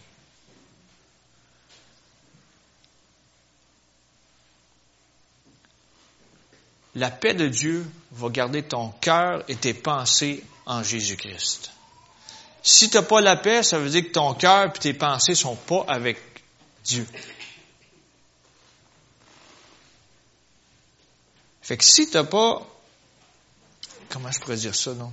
La 6.96 7.10
paix 7.10 7.34
de 7.34 7.46
Dieu 7.46 7.86
va 8.12 8.30
garder 8.30 8.62
ton 8.62 8.88
cœur 9.00 9.44
et 9.48 9.54
tes 9.54 9.74
pensées 9.74 10.42
en 10.66 10.82
Jésus-Christ. 10.82 11.70
Si 12.62 12.90
tu 12.90 12.96
n'as 12.96 13.02
pas 13.02 13.20
la 13.20 13.36
paix, 13.36 13.62
ça 13.62 13.78
veut 13.78 13.88
dire 13.88 14.02
que 14.02 14.12
ton 14.12 14.34
cœur 14.34 14.66
et 14.74 14.78
tes 14.78 14.92
pensées 14.92 15.34
sont 15.34 15.56
pas 15.56 15.84
avec 15.86 16.18
Dieu. 16.84 17.06
Fait 21.62 21.76
que 21.76 21.84
si 21.84 22.08
tu 22.08 22.16
n'as 22.16 22.24
pas, 22.24 22.66
comment 24.08 24.30
je 24.30 24.40
pourrais 24.40 24.56
dire 24.56 24.74
ça, 24.74 24.94
non? 24.94 25.12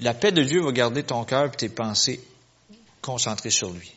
La 0.00 0.12
paix 0.12 0.32
de 0.32 0.42
Dieu 0.42 0.62
va 0.62 0.72
garder 0.72 1.04
ton 1.04 1.24
cœur 1.24 1.46
et 1.46 1.50
tes 1.50 1.68
pensées 1.68 2.20
concentrées 3.00 3.50
sur 3.50 3.70
lui. 3.70 3.92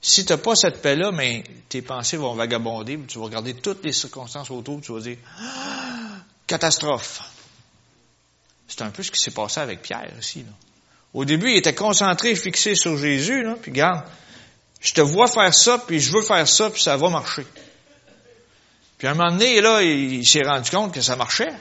Si 0.00 0.24
tu 0.24 0.32
n'as 0.32 0.38
pas 0.38 0.54
cette 0.54 0.80
paix-là, 0.80 1.10
mais 1.10 1.44
tes 1.68 1.82
pensées 1.82 2.16
vont 2.16 2.34
vagabonder, 2.34 2.98
tu 3.06 3.18
vas 3.18 3.24
regarder 3.24 3.54
toutes 3.54 3.84
les 3.84 3.92
circonstances 3.92 4.50
autour, 4.50 4.80
tu 4.80 4.92
vas 4.92 5.00
dire 5.00 5.18
ah, 5.40 6.22
catastrophe. 6.46 7.20
C'est 8.68 8.82
un 8.82 8.90
peu 8.90 9.02
ce 9.02 9.10
qui 9.10 9.20
s'est 9.20 9.32
passé 9.32 9.60
avec 9.60 9.82
Pierre 9.82 10.12
aussi. 10.18 10.44
Au 11.14 11.24
début, 11.24 11.50
il 11.50 11.56
était 11.56 11.74
concentré, 11.74 12.34
fixé 12.36 12.74
sur 12.74 12.96
Jésus, 12.96 13.42
là, 13.42 13.56
puis 13.60 13.70
regarde, 13.72 14.04
je 14.80 14.94
te 14.94 15.00
vois 15.00 15.28
faire 15.28 15.52
ça, 15.52 15.78
puis 15.78 16.00
je 16.00 16.12
veux 16.12 16.22
faire 16.22 16.46
ça, 16.46 16.70
puis 16.70 16.82
ça 16.82 16.96
va 16.96 17.08
marcher. 17.08 17.46
Puis 18.96 19.06
à 19.06 19.12
un 19.12 19.14
moment 19.14 19.30
donné, 19.30 19.60
là, 19.60 19.82
il 19.82 20.26
s'est 20.26 20.42
rendu 20.42 20.70
compte 20.70 20.92
que 20.92 21.00
ça 21.00 21.16
marchait. 21.16 21.52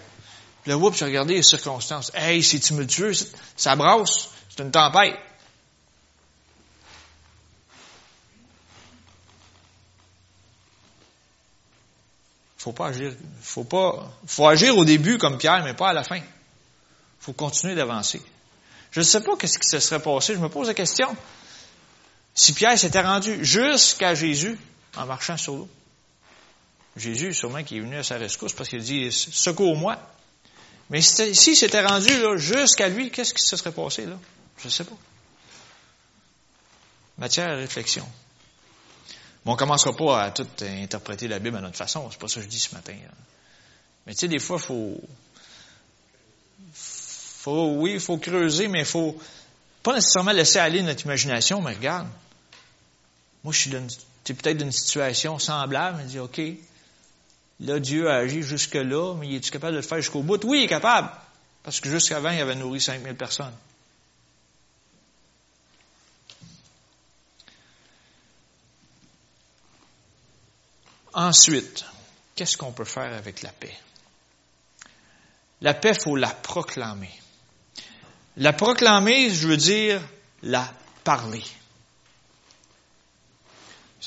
Le 0.66 0.76
whoop, 0.76 0.96
j'ai 0.96 1.06
regardé 1.06 1.36
les 1.36 1.44
circonstances. 1.44 2.12
Hey, 2.14 2.44
c'est 2.44 2.60
tumultueux, 2.60 3.14
ça 3.56 3.76
brasse, 3.76 4.30
c'est 4.50 4.64
une 4.64 4.72
tempête. 4.72 5.16
Faut 12.58 12.74
pas 12.74 12.88
agir, 12.88 13.14
faut 13.42 13.64
pas, 13.64 14.12
faut 14.26 14.48
agir 14.48 14.78
au 14.78 14.84
début 14.84 15.18
comme 15.18 15.38
Pierre, 15.38 15.64
mais 15.64 15.74
pas 15.74 15.90
à 15.90 15.94
la 15.94 16.04
fin. 16.04 16.20
Faut 17.20 17.34
continuer 17.34 17.76
d'avancer. 17.76 18.22
Je 18.92 19.00
ne 19.00 19.06
sais 19.06 19.22
pas 19.22 19.38
qu'est-ce 19.38 19.58
qui 19.58 19.70
se 19.70 19.80
serait 19.80 20.02
passé. 20.02 20.34
Je 20.34 20.40
me 20.40 20.50
pose 20.50 20.68
la 20.68 20.74
question. 20.74 21.16
Si 22.38 22.54
Pierre 22.54 22.78
s'était 22.78 23.02
rendu 23.02 23.44
jusqu'à 23.44 24.14
Jésus 24.14 24.60
en 24.96 25.08
marchant 25.08 25.38
sur 25.38 25.56
l'eau, 25.56 25.70
Jésus, 26.96 27.34
sûrement 27.34 27.64
qui 27.64 27.78
est 27.78 27.80
venu 27.80 27.98
à 27.98 28.04
sa 28.04 28.20
rescousse 28.20 28.54
parce 28.54 28.70
qu'il 28.70 28.84
dit, 28.84 29.12
secours-moi. 29.12 29.98
Mais 30.92 31.02
si 31.02 31.56
c'était 31.56 31.84
rendu 31.84 32.12
jusqu'à 32.38 32.90
lui, 32.90 33.10
qu'est-ce 33.10 33.34
qui 33.34 33.42
se 33.42 33.58
serait 33.58 33.72
passé 33.72 34.06
là? 34.06 34.20
Je 34.60 34.68
ne 34.68 34.70
sais 34.70 34.84
pas. 34.84 34.96
Matière 37.18 37.50
à 37.50 37.56
réflexion. 37.56 38.08
Bon, 39.44 39.54
on 39.54 39.56
ne 39.56 39.60
commencera 39.60 39.96
pas 39.96 40.22
à 40.26 40.30
tout 40.30 40.48
interpréter 40.62 41.28
la 41.28 41.40
Bible 41.40 41.58
à 41.58 41.62
notre 41.62 41.78
façon, 41.78 42.08
c'est 42.12 42.20
pas 42.20 42.28
ça 42.28 42.36
que 42.36 42.42
je 42.44 42.50
dis 42.50 42.60
ce 42.60 42.76
matin. 42.76 42.94
Mais 44.06 44.14
tu 44.14 44.20
sais, 44.20 44.28
des 44.28 44.38
fois, 44.38 44.58
il 44.60 44.64
faut, 44.64 45.02
faut, 46.72 47.72
oui, 47.78 47.94
il 47.94 48.00
faut 48.00 48.20
creuser, 48.20 48.68
mais 48.68 48.82
il 48.82 48.86
faut 48.86 49.20
pas 49.82 49.96
nécessairement 49.96 50.34
laisser 50.34 50.60
aller 50.60 50.84
notre 50.84 51.04
imagination, 51.04 51.62
mais 51.62 51.74
regarde. 51.74 52.08
Moi, 53.44 53.54
je 53.54 53.60
suis 53.60 53.70
peut-être 53.70 54.58
dans 54.58 54.66
une 54.66 54.72
situation 54.72 55.40
semblable, 55.40 55.98
mais 55.98 56.06
dis, 56.06 56.20
OK, 56.20 56.42
Là, 57.60 57.80
Dieu 57.80 58.10
a 58.10 58.18
agi 58.18 58.44
jusque-là, 58.44 59.16
mais 59.16 59.34
est-tu 59.34 59.50
capable 59.50 59.74
de 59.74 59.78
le 59.78 59.84
faire 59.84 59.98
jusqu'au 59.98 60.22
bout? 60.22 60.44
Oui, 60.46 60.60
il 60.60 60.64
est 60.66 60.68
capable. 60.68 61.10
Parce 61.64 61.80
que 61.80 61.90
jusqu'avant, 61.90 62.30
il 62.30 62.40
avait 62.40 62.56
nourri 62.56 62.80
5000 62.80 63.16
personnes. 63.16 63.54
Ensuite, 71.14 71.84
qu'est-ce 72.36 72.58
qu'on 72.58 72.72
peut 72.72 72.86
faire 72.86 73.12
avec 73.12 73.42
la 73.42 73.52
paix? 73.52 73.76
La 75.62 75.74
paix, 75.74 75.94
il 75.96 76.00
faut 76.00 76.16
la 76.16 76.30
proclamer. 76.30 77.12
La 78.38 78.54
proclamer, 78.54 79.34
je 79.34 79.48
veux 79.48 79.58
dire 79.58 80.00
la 80.44 80.72
parler. 81.04 81.44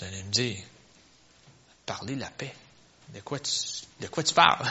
Vous 0.00 0.06
allez 0.06 0.22
me 0.22 0.30
dire, 0.30 0.56
parler 1.84 2.16
la 2.16 2.30
paix. 2.30 2.54
De 3.12 3.20
quoi 3.20 3.38
tu, 3.38 3.52
de 4.00 4.06
quoi 4.06 4.22
tu 4.22 4.32
parles? 4.32 4.66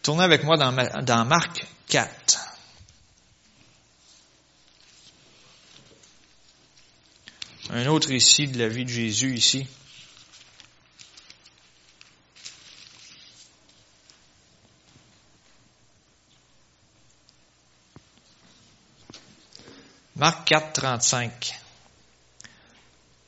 Tournez 0.00 0.22
avec 0.22 0.44
moi 0.44 0.56
dans, 0.56 0.70
dans 1.02 1.24
Marc 1.24 1.66
4. 1.88 2.38
Un 7.70 7.86
autre 7.86 8.08
récit 8.08 8.46
de 8.46 8.58
la 8.60 8.68
vie 8.68 8.84
de 8.84 8.90
Jésus 8.90 9.34
ici. 9.34 9.66
Marc 20.14 20.46
4, 20.46 20.72
35. 20.72 21.60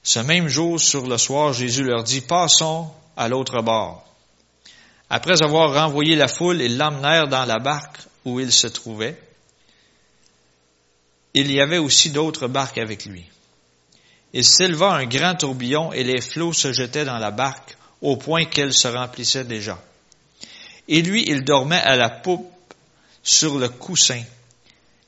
Ce 0.03 0.19
même 0.19 0.49
jour, 0.49 0.81
sur 0.81 1.07
le 1.07 1.17
soir, 1.17 1.53
Jésus 1.53 1.85
leur 1.85 2.03
dit, 2.03 2.21
passons 2.21 2.91
à 3.17 3.29
l'autre 3.29 3.63
bord. 3.63 4.05
Après 5.09 5.43
avoir 5.43 5.75
renvoyé 5.75 6.17
la 6.17 6.27
foule, 6.27 6.61
ils 6.61 6.77
l'emmenèrent 6.77 7.29
dans 7.29 7.45
la 7.45 7.59
barque 7.59 7.99
où 8.25 8.41
il 8.41 8.51
se 8.51 8.67
trouvait. 8.67 9.21
Il 11.35 11.53
y 11.53 11.61
avait 11.61 11.79
aussi 11.79 12.11
d'autres 12.11 12.49
barques 12.49 12.79
avec 12.79 13.05
lui. 13.05 13.25
Il 14.33 14.45
s'éleva 14.45 14.95
un 14.95 15.07
grand 15.07 15.35
tourbillon 15.35 15.93
et 15.93 16.05
les 16.05 16.21
flots 16.21 16.53
se 16.53 16.73
jetaient 16.73 17.05
dans 17.05 17.19
la 17.19 17.31
barque 17.31 17.77
au 18.01 18.17
point 18.17 18.47
qu'elle 18.47 18.73
se 18.73 18.89
remplissait 18.89 19.45
déjà. 19.45 19.79
Et 20.89 21.03
lui, 21.03 21.25
il 21.27 21.45
dormait 21.45 21.81
à 21.81 21.97
la 21.97 22.11
poupe 22.11 22.51
sur 23.23 23.59
le 23.59 23.69
coussin. 23.69 24.23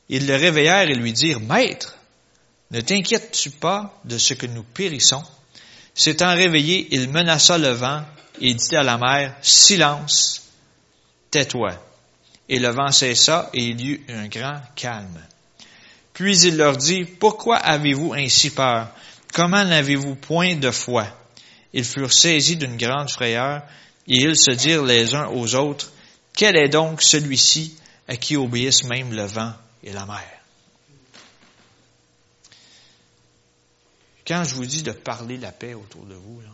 Ils 0.08 0.26
le 0.26 0.36
réveillèrent 0.36 0.90
et 0.90 0.94
lui 0.94 1.12
dirent, 1.12 1.40
Maître, 1.40 1.96
ne 2.70 2.80
t'inquiètes-tu 2.80 3.50
pas 3.50 4.00
de 4.04 4.18
ce 4.18 4.34
que 4.34 4.46
nous 4.46 4.62
périssons? 4.62 5.22
S'étant 5.94 6.34
réveillé, 6.34 6.88
il 6.90 7.08
menaça 7.10 7.58
le 7.58 7.70
vent 7.70 8.02
et 8.40 8.54
dit 8.54 8.76
à 8.76 8.82
la 8.82 8.98
mer, 8.98 9.34
Silence, 9.42 10.48
tais-toi. 11.30 11.72
Et 12.48 12.58
le 12.58 12.68
vent 12.70 12.90
cessa 12.90 13.48
et 13.54 13.64
il 13.64 13.80
y 13.80 13.90
eut 13.90 14.06
un 14.08 14.26
grand 14.26 14.60
calme. 14.74 15.20
Puis 16.12 16.40
il 16.40 16.56
leur 16.56 16.76
dit, 16.76 17.04
Pourquoi 17.04 17.56
avez-vous 17.56 18.12
ainsi 18.14 18.50
peur? 18.50 18.88
Comment 19.32 19.64
n'avez-vous 19.64 20.14
point 20.14 20.56
de 20.56 20.70
foi? 20.70 21.06
ils 21.74 21.84
furent 21.84 22.12
saisis 22.12 22.56
d'une 22.56 22.76
grande 22.76 23.10
frayeur, 23.10 23.62
et 24.06 24.22
ils 24.22 24.36
se 24.36 24.52
dirent 24.52 24.84
les 24.84 25.12
uns 25.14 25.26
aux 25.26 25.54
autres, 25.56 25.90
Quel 26.32 26.56
est 26.56 26.68
donc 26.68 27.02
celui-ci 27.02 27.76
à 28.08 28.16
qui 28.16 28.36
obéissent 28.36 28.84
même 28.84 29.12
le 29.12 29.24
vent 29.24 29.52
et 29.82 29.92
la 29.92 30.06
mer? 30.06 30.43
Quand 34.26 34.44
je 34.44 34.54
vous 34.54 34.66
dis 34.66 34.82
de 34.82 34.92
parler 34.92 35.36
la 35.36 35.52
paix 35.52 35.74
autour 35.74 36.04
de 36.06 36.14
vous, 36.14 36.40
là, 36.40 36.48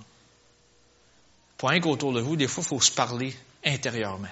pas 1.59 1.69
rien 1.69 1.81
qu'autour 1.81 2.13
de 2.13 2.21
vous, 2.21 2.37
des 2.37 2.49
fois, 2.49 2.65
il 2.65 2.69
faut 2.69 2.81
se 2.81 2.91
parler 2.91 3.37
intérieurement. 3.65 4.29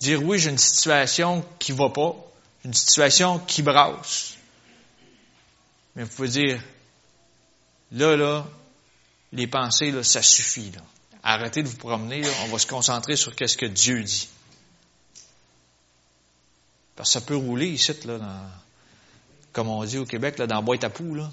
Dire 0.00 0.22
oui, 0.22 0.38
j'ai 0.38 0.50
une 0.50 0.58
situation 0.58 1.44
qui 1.58 1.72
va 1.72 1.88
pas, 1.88 2.16
une 2.64 2.74
situation 2.74 3.38
qui 3.38 3.62
brasse. 3.62 4.36
Mais 5.94 6.02
vous 6.02 6.10
pouvez 6.10 6.28
dire, 6.28 6.62
là, 7.92 8.16
là, 8.16 8.46
les 9.32 9.46
pensées, 9.46 9.92
là, 9.92 10.02
ça 10.02 10.22
suffit. 10.22 10.72
Là. 10.72 10.82
Arrêtez 11.22 11.62
de 11.62 11.68
vous 11.68 11.76
promener, 11.76 12.22
là, 12.22 12.30
on 12.44 12.48
va 12.48 12.58
se 12.58 12.66
concentrer 12.66 13.16
sur 13.16 13.34
qu'est-ce 13.34 13.56
que 13.56 13.66
Dieu 13.66 14.02
dit. 14.02 14.28
Parce 16.96 17.10
que 17.10 17.12
ça 17.14 17.20
peut 17.20 17.36
rouler 17.36 17.68
ici, 17.68 17.92
là, 18.04 18.18
dans, 18.18 18.50
comme 19.52 19.68
on 19.68 19.84
dit 19.84 19.98
au 19.98 20.04
Québec, 20.04 20.38
là, 20.38 20.46
dans 20.46 20.62
boîte 20.62 20.84
à 20.84 20.88
là. 20.88 21.30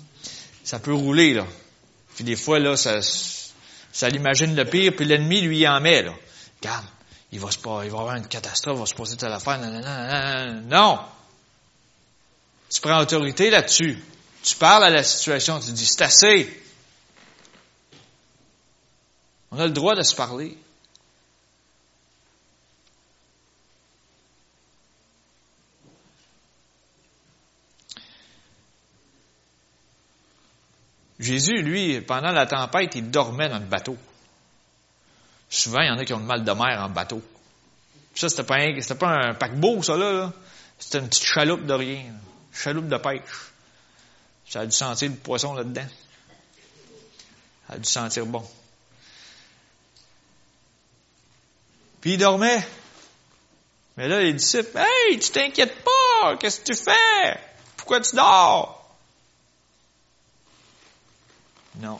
Ça 0.63 0.79
peut 0.79 0.93
rouler, 0.93 1.33
là. 1.33 1.45
Puis 2.15 2.23
des 2.23 2.35
fois, 2.35 2.59
là, 2.59 2.75
ça, 2.75 2.99
ça 3.91 4.09
l'imagine 4.09 4.55
le 4.55 4.65
pire, 4.65 4.93
puis 4.95 5.05
l'ennemi, 5.05 5.41
lui, 5.41 5.67
en 5.67 5.79
met, 5.79 6.03
là. 6.03 6.13
Regarde, 6.61 6.85
il 7.31 7.39
va 7.39 7.49
se 7.49 7.57
il 7.57 7.63
va 7.63 7.99
avoir 7.99 8.15
une 8.15 8.27
catastrophe, 8.27 8.77
il 8.77 8.79
va 8.79 8.85
se 8.85 8.95
passer 8.95 9.17
telle 9.17 9.31
affaire, 9.31 9.59
non, 9.59 10.61
non. 10.65 10.99
Tu 12.69 12.81
prends 12.81 12.99
autorité 12.99 13.49
là-dessus. 13.49 13.97
Tu 14.43 14.55
parles 14.55 14.83
à 14.83 14.89
la 14.89 15.03
situation, 15.03 15.59
tu 15.59 15.71
dis, 15.71 15.85
c'est 15.85 16.03
assez. 16.03 16.63
On 19.51 19.59
a 19.59 19.65
le 19.65 19.73
droit 19.73 19.95
de 19.95 20.03
se 20.03 20.15
parler. 20.15 20.57
Jésus, 31.21 31.61
lui, 31.61 32.01
pendant 32.01 32.31
la 32.31 32.47
tempête, 32.47 32.95
il 32.95 33.11
dormait 33.11 33.47
dans 33.47 33.59
le 33.59 33.65
bateau. 33.65 33.95
Souvent, 35.49 35.81
il 35.81 35.87
y 35.87 35.91
en 35.91 35.97
a 35.99 36.03
qui 36.03 36.13
ont 36.13 36.19
le 36.19 36.25
mal 36.25 36.43
de 36.43 36.51
mer 36.51 36.81
en 36.81 36.89
bateau. 36.89 37.21
Ça, 38.15 38.27
c'était 38.27 38.43
pas 38.43 38.55
un, 38.55 38.81
c'était 38.81 38.95
pas 38.95 39.09
un 39.09 39.33
paquebot, 39.35 39.83
ça, 39.83 39.95
là. 39.95 40.33
C'était 40.79 40.97
une 40.97 41.07
petite 41.07 41.25
chaloupe 41.25 41.65
de 41.65 41.73
rien. 41.73 42.05
Chaloupe 42.51 42.87
de 42.87 42.97
pêche. 42.97 43.21
Ça 44.49 44.61
a 44.61 44.65
dû 44.65 44.75
sentir 44.75 45.11
le 45.11 45.15
poisson 45.15 45.53
là-dedans. 45.53 45.85
Ça 47.67 47.75
a 47.75 47.77
dû 47.77 47.89
sentir 47.89 48.25
bon. 48.25 48.43
Puis 52.01 52.13
il 52.13 52.17
dormait. 52.17 52.67
Mais 53.95 54.07
là, 54.07 54.21
les 54.21 54.33
disciples, 54.33 54.75
Hey, 54.75 55.19
tu 55.19 55.29
t'inquiètes 55.29 55.83
pas, 55.83 56.35
qu'est-ce 56.37 56.61
que 56.61 56.73
tu 56.73 56.75
fais? 56.75 57.39
Pourquoi 57.77 58.01
tu 58.01 58.15
dors? 58.15 58.80
Non. 61.81 61.99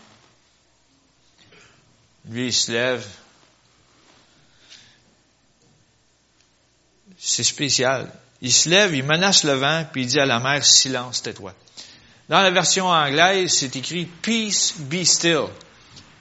Lui, 2.29 2.47
il 2.47 2.53
se 2.53 2.71
lève. 2.71 3.05
C'est 7.17 7.43
spécial. 7.43 8.11
Il 8.41 8.53
se 8.53 8.69
lève, 8.69 8.93
il 8.95 9.03
menace 9.03 9.43
le 9.43 9.53
vent, 9.53 9.85
puis 9.91 10.03
il 10.03 10.07
dit 10.07 10.19
à 10.19 10.25
la 10.25 10.39
mer, 10.39 10.63
silence, 10.63 11.21
tais-toi. 11.21 11.53
Dans 12.29 12.41
la 12.41 12.51
version 12.51 12.87
anglaise, 12.87 13.53
c'est 13.53 13.75
écrit 13.75 14.05
Peace, 14.05 14.73
be 14.77 15.03
still. 15.03 15.47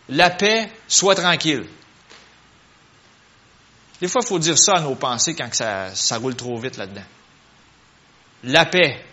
La 0.08 0.30
paix, 0.30 0.70
sois 0.88 1.14
tranquille. 1.14 1.66
Des 4.00 4.08
fois, 4.08 4.22
il 4.24 4.28
faut 4.28 4.38
dire 4.38 4.58
ça 4.58 4.76
à 4.76 4.80
nos 4.80 4.94
pensées 4.94 5.34
quand 5.34 5.54
ça, 5.54 5.94
ça 5.94 6.16
roule 6.16 6.34
trop 6.34 6.58
vite 6.58 6.78
là-dedans. 6.78 7.04
La 8.44 8.64
paix. 8.64 9.04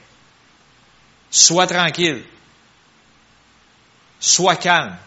Sois 1.29 1.67
tranquille. 1.67 2.23
Sois 4.19 4.55
calme. 4.55 4.97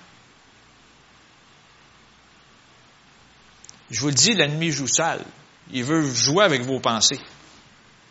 Je 3.91 4.01
vous 4.01 4.09
le 4.09 4.15
dis, 4.15 4.35
l'ennemi 4.35 4.71
joue 4.71 4.87
sale. 4.87 5.25
Il 5.73 5.85
veut 5.85 6.09
jouer 6.15 6.45
avec 6.45 6.63
vos 6.63 6.81
pensées. 6.81 7.21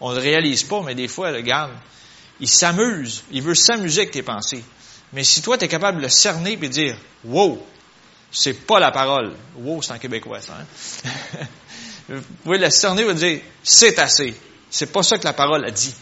On 0.02 0.10
ne 0.10 0.16
le 0.16 0.22
réalise 0.22 0.64
pas, 0.64 0.82
mais 0.84 0.96
des 0.96 1.08
fois, 1.08 1.32
regarde, 1.32 1.72
il 2.40 2.50
s'amuse. 2.50 3.24
Il 3.32 3.42
veut 3.42 3.56
s'amuser 3.56 4.02
avec 4.02 4.12
tes 4.12 4.24
pensées. 4.24 4.64
Mais 5.14 5.24
si 5.24 5.42
toi, 5.42 5.58
tu 5.58 5.66
es 5.66 5.68
capable 5.68 5.98
de 5.98 6.04
le 6.04 6.10
cerner 6.10 6.54
et 6.54 6.58
de 6.58 6.68
dire, 6.68 6.98
wow, 7.24 7.66
c'est 8.32 8.54
pas 8.54 8.80
la 8.80 8.92
parole. 8.92 9.36
Wow, 9.58 9.82
c'est 9.82 9.94
en 9.94 10.00
québécois, 10.00 10.42
ça. 10.42 10.58
Hein? 10.60 11.46
Vous 12.10 12.22
pouvez 12.44 12.58
le 12.58 12.70
cerner 12.70 13.04
et 13.04 13.14
dire, 13.14 13.42
c'est 13.64 14.00
assez. 14.00 14.36
C'est 14.70 14.92
pas 14.92 15.04
ça 15.04 15.18
que 15.18 15.24
la 15.24 15.34
parole 15.34 15.66
a 15.66 15.72
dit. 15.72 15.94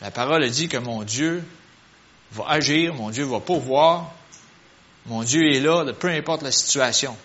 La 0.00 0.10
parole 0.10 0.42
a 0.42 0.48
dit 0.48 0.68
que 0.68 0.76
mon 0.76 1.02
Dieu 1.02 1.42
va 2.34 2.44
agir, 2.48 2.94
mon 2.94 3.10
Dieu 3.10 3.24
va 3.24 3.40
pourvoir, 3.40 4.12
mon 5.06 5.22
Dieu 5.22 5.52
est 5.52 5.60
là, 5.60 5.84
peu 5.92 6.08
importe 6.08 6.42
la 6.42 6.50
situation. 6.50 7.16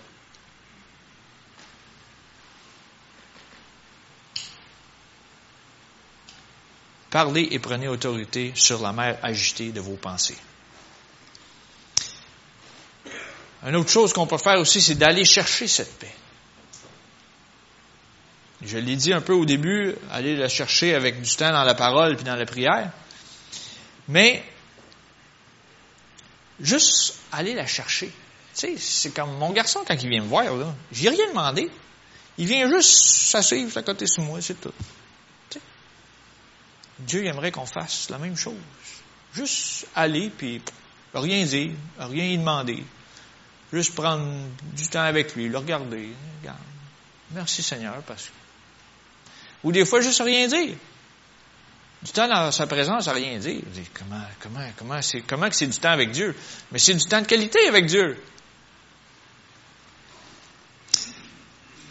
Parlez 7.10 7.48
et 7.50 7.58
prenez 7.58 7.88
autorité 7.88 8.52
sur 8.54 8.80
la 8.80 8.92
mer 8.92 9.18
agitée 9.22 9.72
de 9.72 9.80
vos 9.80 9.96
pensées. 9.96 10.38
Une 13.66 13.74
autre 13.74 13.90
chose 13.90 14.12
qu'on 14.12 14.28
peut 14.28 14.38
faire 14.38 14.58
aussi, 14.60 14.80
c'est 14.80 14.94
d'aller 14.94 15.24
chercher 15.24 15.66
cette 15.66 15.98
paix. 15.98 16.14
Je 18.62 18.78
l'ai 18.78 18.94
dit 18.94 19.12
un 19.12 19.20
peu 19.20 19.32
au 19.32 19.44
début, 19.44 19.96
aller 20.12 20.36
la 20.36 20.48
chercher 20.48 20.94
avec 20.94 21.20
du 21.20 21.30
temps 21.34 21.50
dans 21.50 21.64
la 21.64 21.74
parole 21.74 22.14
puis 22.14 22.24
dans 22.24 22.36
la 22.36 22.46
prière. 22.46 22.92
Mais 24.06 24.44
juste 26.60 27.18
aller 27.32 27.54
la 27.54 27.66
chercher. 27.66 28.08
Tu 28.54 28.60
sais, 28.60 28.74
c'est 28.78 29.14
comme 29.14 29.36
mon 29.38 29.50
garçon 29.50 29.80
quand 29.86 29.94
il 29.94 30.08
vient 30.08 30.22
me 30.22 30.28
voir, 30.28 30.54
là. 30.56 30.74
J'ai 30.92 31.08
rien 31.08 31.28
demandé. 31.28 31.70
Il 32.38 32.46
vient 32.46 32.68
juste 32.68 32.92
s'asseoir 32.92 33.66
à 33.76 33.82
côté 33.82 34.04
de 34.04 34.22
moi, 34.22 34.40
c'est 34.40 34.60
tout. 34.60 34.72
Dieu 37.00 37.24
aimerait 37.24 37.50
qu'on 37.50 37.66
fasse 37.66 38.10
la 38.10 38.18
même 38.18 38.36
chose. 38.36 38.54
Juste 39.34 39.86
aller, 39.94 40.30
puis 40.30 40.60
rien 41.14 41.44
dire, 41.44 41.72
rien 41.98 42.24
y 42.24 42.38
demander. 42.38 42.84
Juste 43.72 43.94
prendre 43.94 44.26
du 44.74 44.88
temps 44.88 45.02
avec 45.02 45.34
lui, 45.34 45.48
le 45.48 45.58
regarder. 45.58 46.10
Regarde. 46.40 46.58
Merci 47.30 47.62
Seigneur, 47.62 48.02
parce 48.02 48.26
que... 48.26 48.32
Ou 49.62 49.72
des 49.72 49.84
fois, 49.84 50.00
juste 50.00 50.20
rien 50.20 50.48
dire. 50.48 50.74
Du 52.02 52.12
temps 52.12 52.28
dans 52.28 52.50
sa 52.50 52.66
présence 52.66 53.08
à 53.08 53.12
rien 53.12 53.38
dire. 53.38 53.60
comment, 53.92 54.22
comment, 54.40 54.66
comment, 54.76 55.02
c'est, 55.02 55.20
comment 55.20 55.48
que 55.50 55.54
c'est 55.54 55.66
du 55.66 55.78
temps 55.78 55.90
avec 55.90 56.10
Dieu? 56.12 56.34
Mais 56.72 56.78
c'est 56.78 56.94
du 56.94 57.04
temps 57.04 57.20
de 57.20 57.26
qualité 57.26 57.66
avec 57.68 57.86
Dieu. 57.86 58.16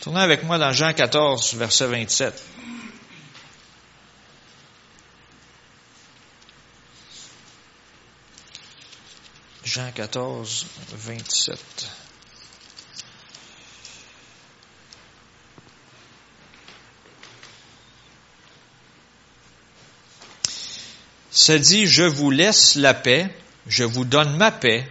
Tournez 0.01 0.21
avec 0.21 0.43
moi 0.43 0.57
dans 0.57 0.71
Jean 0.71 0.93
14, 0.93 1.53
verset 1.55 1.85
27. 1.87 2.43
Jean 9.65 9.91
14, 9.91 10.65
27. 10.93 12.08
Ça 21.49 21.57
dit, 21.57 21.87
je 21.87 22.03
vous 22.03 22.29
laisse 22.29 22.75
la 22.75 22.93
paix, 22.93 23.27
je 23.65 23.83
vous 23.83 24.05
donne 24.05 24.37
ma 24.37 24.51
paix, 24.51 24.87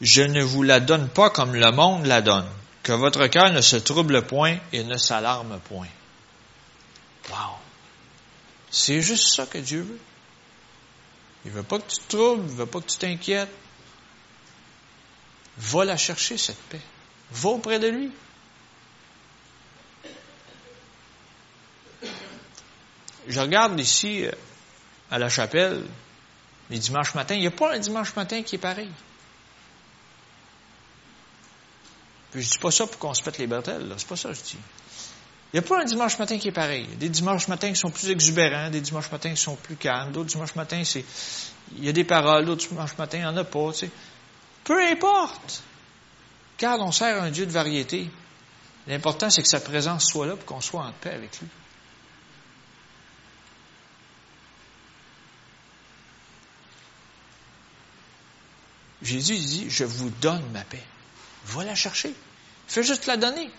je 0.00 0.22
ne 0.22 0.42
vous 0.42 0.62
la 0.62 0.80
donne 0.80 1.10
pas 1.10 1.28
comme 1.28 1.54
le 1.54 1.70
monde 1.72 2.06
la 2.06 2.22
donne, 2.22 2.48
que 2.82 2.92
votre 2.92 3.26
cœur 3.26 3.52
ne 3.52 3.60
se 3.60 3.76
trouble 3.76 4.22
point 4.22 4.56
et 4.72 4.82
ne 4.82 4.96
s'alarme 4.96 5.60
point. 5.68 5.90
Wow! 7.28 7.58
C'est 8.70 9.02
juste 9.02 9.34
ça 9.34 9.44
que 9.44 9.58
Dieu 9.58 9.82
veut. 9.82 10.00
Il 11.44 11.50
veut 11.50 11.62
pas 11.62 11.78
que 11.78 11.92
tu 11.92 11.98
te 11.98 12.16
troubles, 12.16 12.44
il 12.48 12.56
veut 12.56 12.64
pas 12.64 12.80
que 12.80 12.90
tu 12.90 12.96
t'inquiètes, 12.96 13.52
Va 15.58 15.84
la 15.84 15.98
chercher, 15.98 16.38
cette 16.38 16.62
paix. 16.70 16.80
Va 17.30 17.50
auprès 17.50 17.78
de 17.78 17.88
lui. 17.88 18.10
Je 23.28 23.38
regarde 23.38 23.78
ici, 23.78 24.24
euh, 24.24 24.32
à 25.10 25.18
la 25.18 25.28
chapelle, 25.28 25.84
les 26.70 26.78
dimanches 26.78 27.14
matins. 27.14 27.34
Il 27.34 27.40
n'y 27.40 27.46
a 27.46 27.50
pas 27.50 27.74
un 27.74 27.78
dimanche 27.78 28.14
matin 28.16 28.42
qui 28.42 28.56
est 28.56 28.58
pareil. 28.58 28.90
Puis 32.30 32.42
je 32.42 32.50
dis 32.50 32.58
pas 32.58 32.70
ça 32.70 32.86
pour 32.86 32.98
qu'on 32.98 33.14
se 33.14 33.22
pète 33.22 33.38
les 33.38 33.46
bretelles, 33.46 33.94
c'est 33.96 34.08
pas 34.08 34.16
ça 34.16 34.30
que 34.30 34.34
je 34.34 34.42
dis. 34.42 34.58
Il 35.52 35.60
n'y 35.60 35.64
a 35.64 35.68
pas 35.68 35.80
un 35.80 35.84
dimanche 35.84 36.18
matin 36.18 36.36
qui 36.36 36.48
est 36.48 36.52
pareil. 36.52 36.84
Des 36.96 37.08
dimanches 37.08 37.46
matins 37.46 37.70
qui 37.70 37.76
sont 37.76 37.90
plus 37.90 38.10
exubérants, 38.10 38.70
des 38.70 38.80
dimanches 38.80 39.08
matins 39.12 39.30
qui 39.30 39.40
sont 39.40 39.54
plus 39.54 39.76
calmes, 39.76 40.10
d'autres 40.10 40.30
dimanches 40.30 40.56
matins, 40.56 40.82
c'est, 40.82 41.04
il 41.76 41.84
y 41.84 41.88
a 41.88 41.92
des 41.92 42.02
paroles, 42.02 42.44
d'autres 42.44 42.66
dimanches 42.68 42.98
matins, 42.98 43.18
il 43.18 43.20
n'y 43.20 43.26
en 43.26 43.36
a 43.36 43.44
pas, 43.44 43.70
tu 43.72 43.78
sais. 43.78 43.90
Peu 44.64 44.84
importe. 44.84 45.62
Car 46.56 46.80
on 46.80 46.90
sert 46.90 47.22
un 47.22 47.30
Dieu 47.30 47.46
de 47.46 47.52
variété. 47.52 48.10
L'important, 48.88 49.30
c'est 49.30 49.42
que 49.42 49.48
sa 49.48 49.60
présence 49.60 50.06
soit 50.06 50.26
là 50.26 50.34
pour 50.34 50.44
qu'on 50.44 50.60
soit 50.60 50.82
en 50.82 50.92
paix 50.92 51.12
avec 51.12 51.40
lui. 51.40 51.48
Jésus 59.04 59.36
dit, 59.36 59.66
je 59.68 59.84
vous 59.84 60.10
donne 60.20 60.42
ma 60.52 60.64
paix. 60.64 60.82
Va 61.46 61.64
la 61.64 61.74
chercher. 61.74 62.14
Fais 62.66 62.82
juste 62.82 63.06
la 63.06 63.16
donner. 63.16 63.50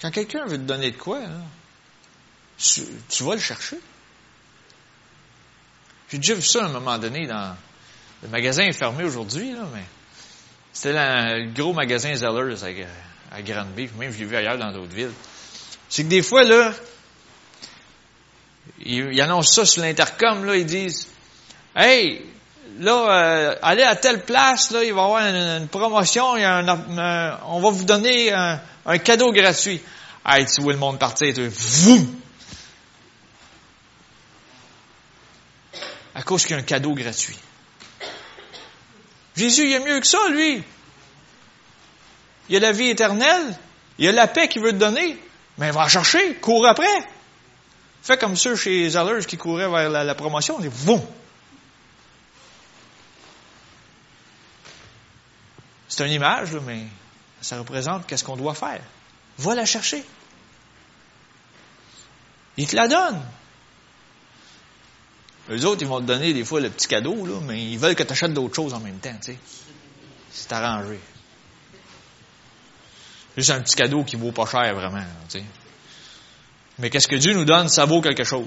Quand 0.00 0.10
quelqu'un 0.10 0.46
veut 0.46 0.56
te 0.56 0.62
donner 0.62 0.92
de 0.92 0.96
quoi, 0.96 1.20
tu, 2.58 3.22
vas 3.24 3.34
le 3.34 3.40
chercher. 3.40 3.78
J'ai 6.10 6.18
déjà 6.18 6.34
vu 6.34 6.42
ça 6.42 6.62
à 6.62 6.66
un 6.66 6.72
moment 6.72 6.96
donné 6.98 7.26
dans 7.26 7.56
le 8.22 8.28
magasin 8.28 8.64
est 8.64 8.72
fermé 8.72 9.04
aujourd'hui, 9.04 9.52
mais 9.72 9.84
c'était 10.72 10.92
le 10.92 11.52
gros 11.52 11.72
magasin 11.72 12.14
Zellers 12.14 12.86
à, 13.30 13.42
Granby, 13.42 13.90
même 13.98 14.12
je 14.12 14.18
l'ai 14.18 14.24
vu 14.24 14.36
ailleurs 14.36 14.58
dans 14.58 14.72
d'autres 14.72 14.94
villes. 14.94 15.12
C'est 15.88 16.04
que 16.04 16.08
des 16.08 16.22
fois, 16.22 16.44
là, 16.44 16.72
ils, 18.80 19.20
annoncent 19.20 19.52
ça 19.52 19.66
sur 19.66 19.82
l'intercom, 19.82 20.44
là, 20.44 20.56
ils 20.56 20.66
disent 20.66 21.08
Hey, 21.76 22.24
là, 22.78 23.10
euh, 23.10 23.54
allez 23.62 23.82
à 23.82 23.96
telle 23.96 24.22
place, 24.24 24.70
là, 24.70 24.84
il 24.84 24.92
va 24.92 25.02
y 25.02 25.04
avoir 25.04 25.26
une, 25.26 25.68
promotion, 25.68 26.36
il 26.36 26.42
y 26.42 26.44
a 26.44 26.56
un, 26.56 27.38
on 27.46 27.60
va 27.60 27.70
vous 27.70 27.84
donner 27.84 28.32
un, 28.32 28.98
cadeau 28.98 29.32
gratuit. 29.32 29.80
Hey, 30.24 30.46
tu 30.46 30.60
vois 30.60 30.72
le 30.72 30.78
monde 30.78 30.98
partir, 30.98 31.34
tu 31.34 31.48
vous! 31.48 32.08
À 36.14 36.22
cause 36.22 36.42
qu'il 36.42 36.52
y 36.52 36.54
a 36.54 36.58
un 36.58 36.64
cadeau 36.64 36.94
gratuit. 36.94 37.38
Jésus, 39.36 39.68
il 39.68 39.72
est 39.72 39.80
mieux 39.80 40.00
que 40.00 40.06
ça, 40.06 40.28
lui. 40.30 40.62
Il 42.48 42.56
a 42.56 42.60
la 42.60 42.72
vie 42.72 42.88
éternelle. 42.88 43.56
Il 43.98 44.08
a 44.08 44.12
la 44.12 44.26
paix 44.26 44.48
qu'il 44.48 44.62
veut 44.62 44.72
te 44.72 44.78
donner. 44.78 45.16
Mais 45.58 45.70
va 45.70 45.88
chercher, 45.88 46.34
cours 46.36 46.66
après. 46.66 46.86
Fais 48.02 48.16
comme 48.16 48.36
ceux 48.36 48.56
chez 48.56 48.88
Zellers 48.90 49.24
qui 49.26 49.36
couraient 49.36 49.68
vers 49.68 49.90
la, 49.90 50.14
promotion. 50.14 50.58
Ils 50.60 50.68
vont. 50.68 51.06
C'est 55.98 56.06
une 56.06 56.12
image, 56.12 56.52
mais 56.64 56.84
ça 57.40 57.58
représente 57.58 58.06
qu'est-ce 58.06 58.22
qu'on 58.22 58.36
doit 58.36 58.54
faire. 58.54 58.80
Va 59.38 59.56
la 59.56 59.64
chercher. 59.64 60.04
Il 62.56 62.68
te 62.68 62.76
la 62.76 62.86
donne. 62.86 63.20
Eux 65.50 65.64
autres, 65.64 65.82
ils 65.82 65.88
vont 65.88 66.00
te 66.00 66.06
donner 66.06 66.32
des 66.32 66.44
fois 66.44 66.60
le 66.60 66.70
petit 66.70 66.86
cadeau, 66.86 67.40
mais 67.40 67.64
ils 67.64 67.80
veulent 67.80 67.96
que 67.96 68.04
tu 68.04 68.12
achètes 68.12 68.32
d'autres 68.32 68.54
choses 68.54 68.74
en 68.74 68.78
même 68.78 69.00
temps, 69.00 69.16
tu. 69.20 69.36
C'est 70.30 70.52
arrangé. 70.52 71.00
Juste 73.36 73.50
un 73.50 73.60
petit 73.60 73.74
cadeau 73.74 74.04
qui 74.04 74.14
vaut 74.14 74.30
pas 74.30 74.46
cher, 74.46 74.72
vraiment, 74.76 75.04
tu. 75.28 75.42
Mais 76.78 76.90
qu'est-ce 76.90 77.08
que 77.08 77.16
Dieu 77.16 77.34
nous 77.34 77.44
donne, 77.44 77.68
ça 77.68 77.86
vaut 77.86 78.00
quelque 78.00 78.22
chose. 78.22 78.46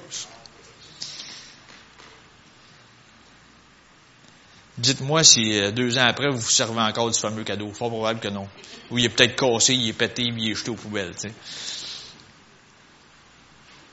Dites-moi 4.81 5.23
si 5.23 5.59
euh, 5.59 5.69
deux 5.71 5.99
ans 5.99 6.07
après, 6.07 6.27
vous 6.27 6.39
vous 6.39 6.49
servez 6.49 6.81
encore 6.81 7.11
du 7.11 7.19
fameux 7.19 7.43
cadeau. 7.43 7.71
Fort 7.71 7.89
probable 7.89 8.19
que 8.19 8.29
non. 8.29 8.49
Ou 8.89 8.97
il 8.97 9.05
est 9.05 9.09
peut-être 9.09 9.35
cassé, 9.35 9.75
il 9.75 9.87
est 9.89 9.93
pété, 9.93 10.23
il 10.23 10.51
est 10.51 10.55
jeté 10.55 10.71
aux 10.71 10.75
poubelles. 10.75 11.13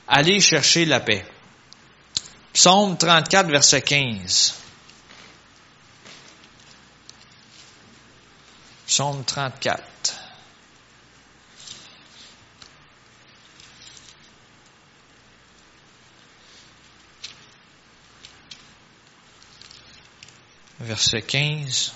Allez 0.06 0.40
chercher 0.40 0.86
la 0.86 1.00
paix. 1.00 1.26
Psaume 2.54 2.96
34, 2.96 3.50
verset 3.50 3.82
15. 3.82 4.54
Psaume 8.86 9.22
34. 9.24 10.17
Verset 20.88 21.20
15. 21.20 21.92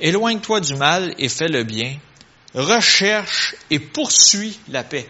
Éloigne-toi 0.00 0.60
du 0.60 0.74
mal 0.76 1.14
et 1.18 1.28
fais 1.28 1.48
le 1.48 1.62
bien. 1.62 1.98
Recherche 2.54 3.54
et 3.68 3.78
poursuis 3.78 4.58
la 4.68 4.82
paix. 4.82 5.06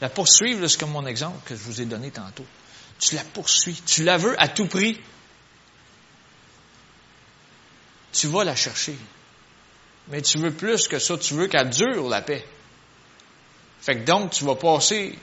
La 0.00 0.08
poursuivre, 0.08 0.68
c'est 0.68 0.78
comme 0.78 0.92
mon 0.92 1.04
exemple 1.04 1.36
que 1.46 1.56
je 1.56 1.62
vous 1.64 1.80
ai 1.80 1.84
donné 1.84 2.12
tantôt. 2.12 2.46
Tu 3.00 3.16
la 3.16 3.24
poursuis. 3.24 3.82
Tu 3.84 4.04
la 4.04 4.18
veux 4.18 4.40
à 4.40 4.46
tout 4.46 4.66
prix. 4.66 5.00
Tu 8.12 8.28
vas 8.28 8.44
la 8.44 8.54
chercher. 8.54 8.96
Mais 10.06 10.22
tu 10.22 10.38
veux 10.38 10.52
plus 10.52 10.86
que 10.86 11.00
ça. 11.00 11.18
Tu 11.18 11.34
veux 11.34 11.48
qu'elle 11.48 11.70
dure, 11.70 12.08
la 12.08 12.22
paix. 12.22 12.46
Fait 13.80 13.96
que 13.96 14.04
donc, 14.04 14.30
tu 14.30 14.44
vas 14.44 14.54
passer, 14.54 15.18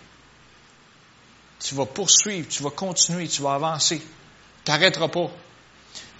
tu 1.62 1.76
vas 1.76 1.86
poursuivre, 1.86 2.50
tu 2.50 2.62
vas 2.62 2.72
continuer, 2.72 3.30
tu 3.30 3.42
vas 3.42 3.54
avancer. 3.54 4.02
Tu 4.66 4.72
n'arrêteras 4.72 5.08
pas. 5.08 5.32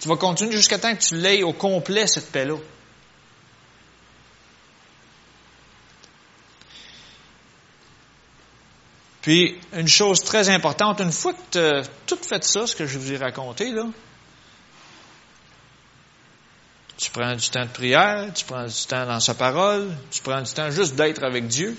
Tu 0.00 0.08
vas 0.08 0.16
continuer 0.16 0.52
jusqu'à 0.52 0.78
temps 0.78 0.94
que 0.94 1.02
tu 1.02 1.16
l'aies 1.16 1.42
au 1.42 1.52
complet, 1.52 2.06
cette 2.06 2.30
paix-là. 2.32 2.56
Puis, 9.22 9.60
une 9.74 9.88
chose 9.88 10.22
très 10.22 10.48
importante, 10.48 11.00
une 11.00 11.12
fois 11.12 11.34
que 11.34 11.38
tu 11.50 11.58
as 11.58 11.82
tout 12.06 12.18
fait 12.22 12.42
ça, 12.42 12.66
ce 12.66 12.74
que 12.74 12.86
je 12.86 12.98
vous 12.98 13.12
ai 13.12 13.18
raconté, 13.18 13.70
là, 13.70 13.84
tu 16.96 17.10
prends 17.10 17.34
du 17.34 17.48
temps 17.50 17.64
de 17.64 17.70
prière, 17.70 18.32
tu 18.34 18.44
prends 18.44 18.66
du 18.66 18.86
temps 18.86 19.06
dans 19.06 19.20
sa 19.20 19.34
parole, 19.34 19.90
tu 20.10 20.22
prends 20.22 20.40
du 20.40 20.52
temps 20.52 20.70
juste 20.70 20.94
d'être 20.94 21.22
avec 21.22 21.48
Dieu. 21.48 21.76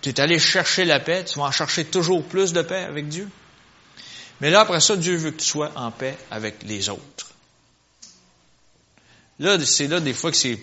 Tu 0.00 0.10
es 0.10 0.20
allé 0.20 0.38
chercher 0.38 0.84
la 0.84 1.00
paix, 1.00 1.24
tu 1.24 1.38
vas 1.38 1.46
en 1.46 1.50
chercher 1.52 1.84
toujours 1.84 2.24
plus 2.24 2.52
de 2.52 2.62
paix 2.62 2.84
avec 2.84 3.08
Dieu. 3.08 3.28
Mais 4.40 4.50
là, 4.50 4.60
après 4.60 4.80
ça, 4.80 4.96
Dieu 4.96 5.16
veut 5.16 5.30
que 5.32 5.38
tu 5.38 5.46
sois 5.46 5.72
en 5.74 5.90
paix 5.90 6.16
avec 6.30 6.62
les 6.62 6.88
autres. 6.88 7.32
Là, 9.38 9.58
c'est 9.64 9.86
là 9.86 10.00
des 10.00 10.14
fois 10.14 10.30
que 10.30 10.36
c'est 10.36 10.58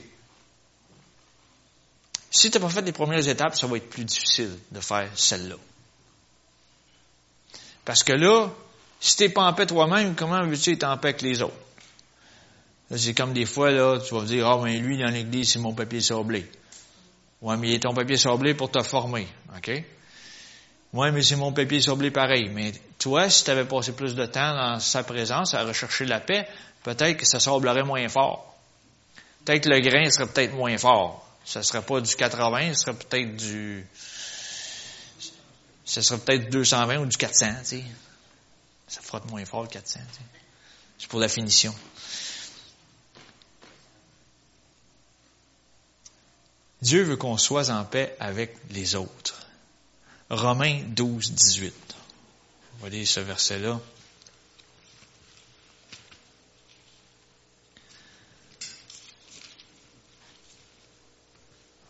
si 2.36 2.52
tu 2.52 2.58
n'as 2.58 2.66
pas 2.66 2.70
fait 2.70 2.82
les 2.82 2.92
premières 2.92 3.26
étapes, 3.26 3.56
ça 3.56 3.66
va 3.66 3.78
être 3.78 3.90
plus 3.90 4.04
difficile 4.04 4.52
de 4.72 4.82
faire 4.82 5.10
celle-là. 5.16 5.56
Parce 7.86 8.04
que 8.04 8.12
là, 8.12 8.52
si 9.00 9.16
tu 9.16 9.24
n'es 9.24 9.30
pas 9.30 9.44
en 9.44 9.54
paix 9.54 9.66
toi-même, 9.66 10.16
comment 10.16 10.46
veux-tu 10.46 10.74
être 10.74 10.84
en 10.84 10.98
paix 10.98 11.10
avec 11.10 11.22
les 11.22 11.42
autres? 11.42 11.56
C'est 12.94 13.14
comme 13.14 13.32
des 13.32 13.46
fois, 13.46 13.72
là, 13.72 14.00
tu 14.00 14.14
vas 14.14 14.24
dire, 14.24 14.46
ah, 14.48 14.58
ben 14.62 14.78
lui, 14.82 14.98
dans 14.98 15.10
l'église, 15.10 15.54
c'est 15.54 15.60
mon 15.60 15.74
papier 15.74 16.02
sablé. 16.02 16.46
Ouais, 17.42 17.56
mais 17.56 17.70
il 17.70 17.74
est 17.76 17.80
ton 17.80 17.94
papier 17.94 18.18
sablé 18.18 18.54
pour 18.54 18.70
te 18.70 18.84
former. 18.84 19.28
OK? 19.56 19.72
Ouais, 20.94 21.12
mais 21.12 21.22
c'est 21.22 21.36
mon 21.36 21.52
papier 21.52 21.82
sablé 21.82 22.12
pareil. 22.12 22.50
Mais 22.50 22.72
toi, 23.00 23.30
si 23.30 23.44
tu 23.44 23.52
avais 23.52 23.66
passé 23.66 23.92
plus 23.92 24.16
de 24.16 24.26
temps 24.26 24.56
dans 24.56 24.80
sa 24.80 25.04
présence 25.04 25.54
à 25.54 25.64
rechercher 25.64 26.06
la 26.06 26.20
paix, 26.20 26.48
peut-être 26.84 27.18
que 27.18 27.26
ça 27.26 27.40
sablerait 27.40 27.84
moins 27.84 28.08
fort. 28.08 28.56
Peut-être 29.44 29.64
que 29.66 29.70
le 29.70 29.80
grain 29.80 30.10
serait 30.10 30.28
peut-être 30.28 30.54
moins 30.54 30.78
fort. 30.78 31.28
Ce 31.44 31.62
serait 31.62 31.82
pas 31.84 32.02
du 32.02 32.16
80, 32.16 32.74
ce 32.74 32.82
serait 32.82 32.94
peut-être 32.96 33.36
du. 33.36 33.86
Ce 35.84 36.02
serait 36.02 36.20
peut-être 36.20 36.50
220 36.50 36.98
ou 36.98 37.06
du 37.06 37.18
400, 37.18 37.46
tu 37.60 37.66
sais. 37.66 37.84
Ça 38.88 39.02
frotte 39.02 39.30
moins 39.30 39.46
fort 39.46 39.64
le 39.64 39.68
400, 39.68 40.00
tu 40.00 40.16
sais. 40.16 40.22
C'est 40.98 41.10
pour 41.10 41.20
la 41.20 41.28
finition. 41.28 41.76
Dieu 46.82 47.04
veut 47.04 47.18
qu'on 47.18 47.38
soit 47.38 47.70
en 47.70 47.84
paix 47.84 48.16
avec 48.20 48.56
les 48.72 48.96
autres. 48.96 49.45
Romains 50.30 50.82
12, 50.88 51.34
18. 51.34 51.74
On 52.74 52.84
va 52.84 52.90
lire 52.90 53.08
ce 53.08 53.20
verset-là. 53.20 53.80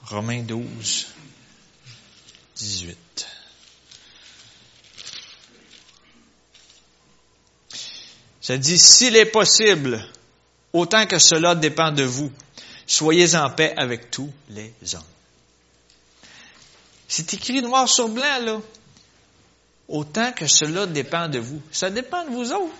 Romains 0.03 0.43
12, 0.43 1.07
18. 2.57 3.27
Ça 8.41 8.57
dit, 8.57 8.77
s'il 8.77 9.15
est 9.15 9.25
possible, 9.25 10.07
autant 10.73 11.07
que 11.07 11.17
cela 11.17 11.55
dépend 11.55 11.91
de 11.91 12.03
vous, 12.03 12.31
soyez 12.85 13.35
en 13.35 13.49
paix 13.49 13.73
avec 13.75 14.11
tous 14.11 14.31
les 14.49 14.73
hommes. 14.93 15.01
C'est 17.07 17.33
écrit 17.33 17.61
noir 17.61 17.87
sur 17.87 18.09
blanc, 18.09 18.39
là. 18.41 18.59
Autant 19.87 20.31
que 20.31 20.47
cela 20.47 20.87
dépend 20.87 21.27
de 21.27 21.39
vous. 21.39 21.61
Ça 21.71 21.89
dépend 21.89 22.25
de 22.25 22.31
vous 22.31 22.51
autres. 22.51 22.75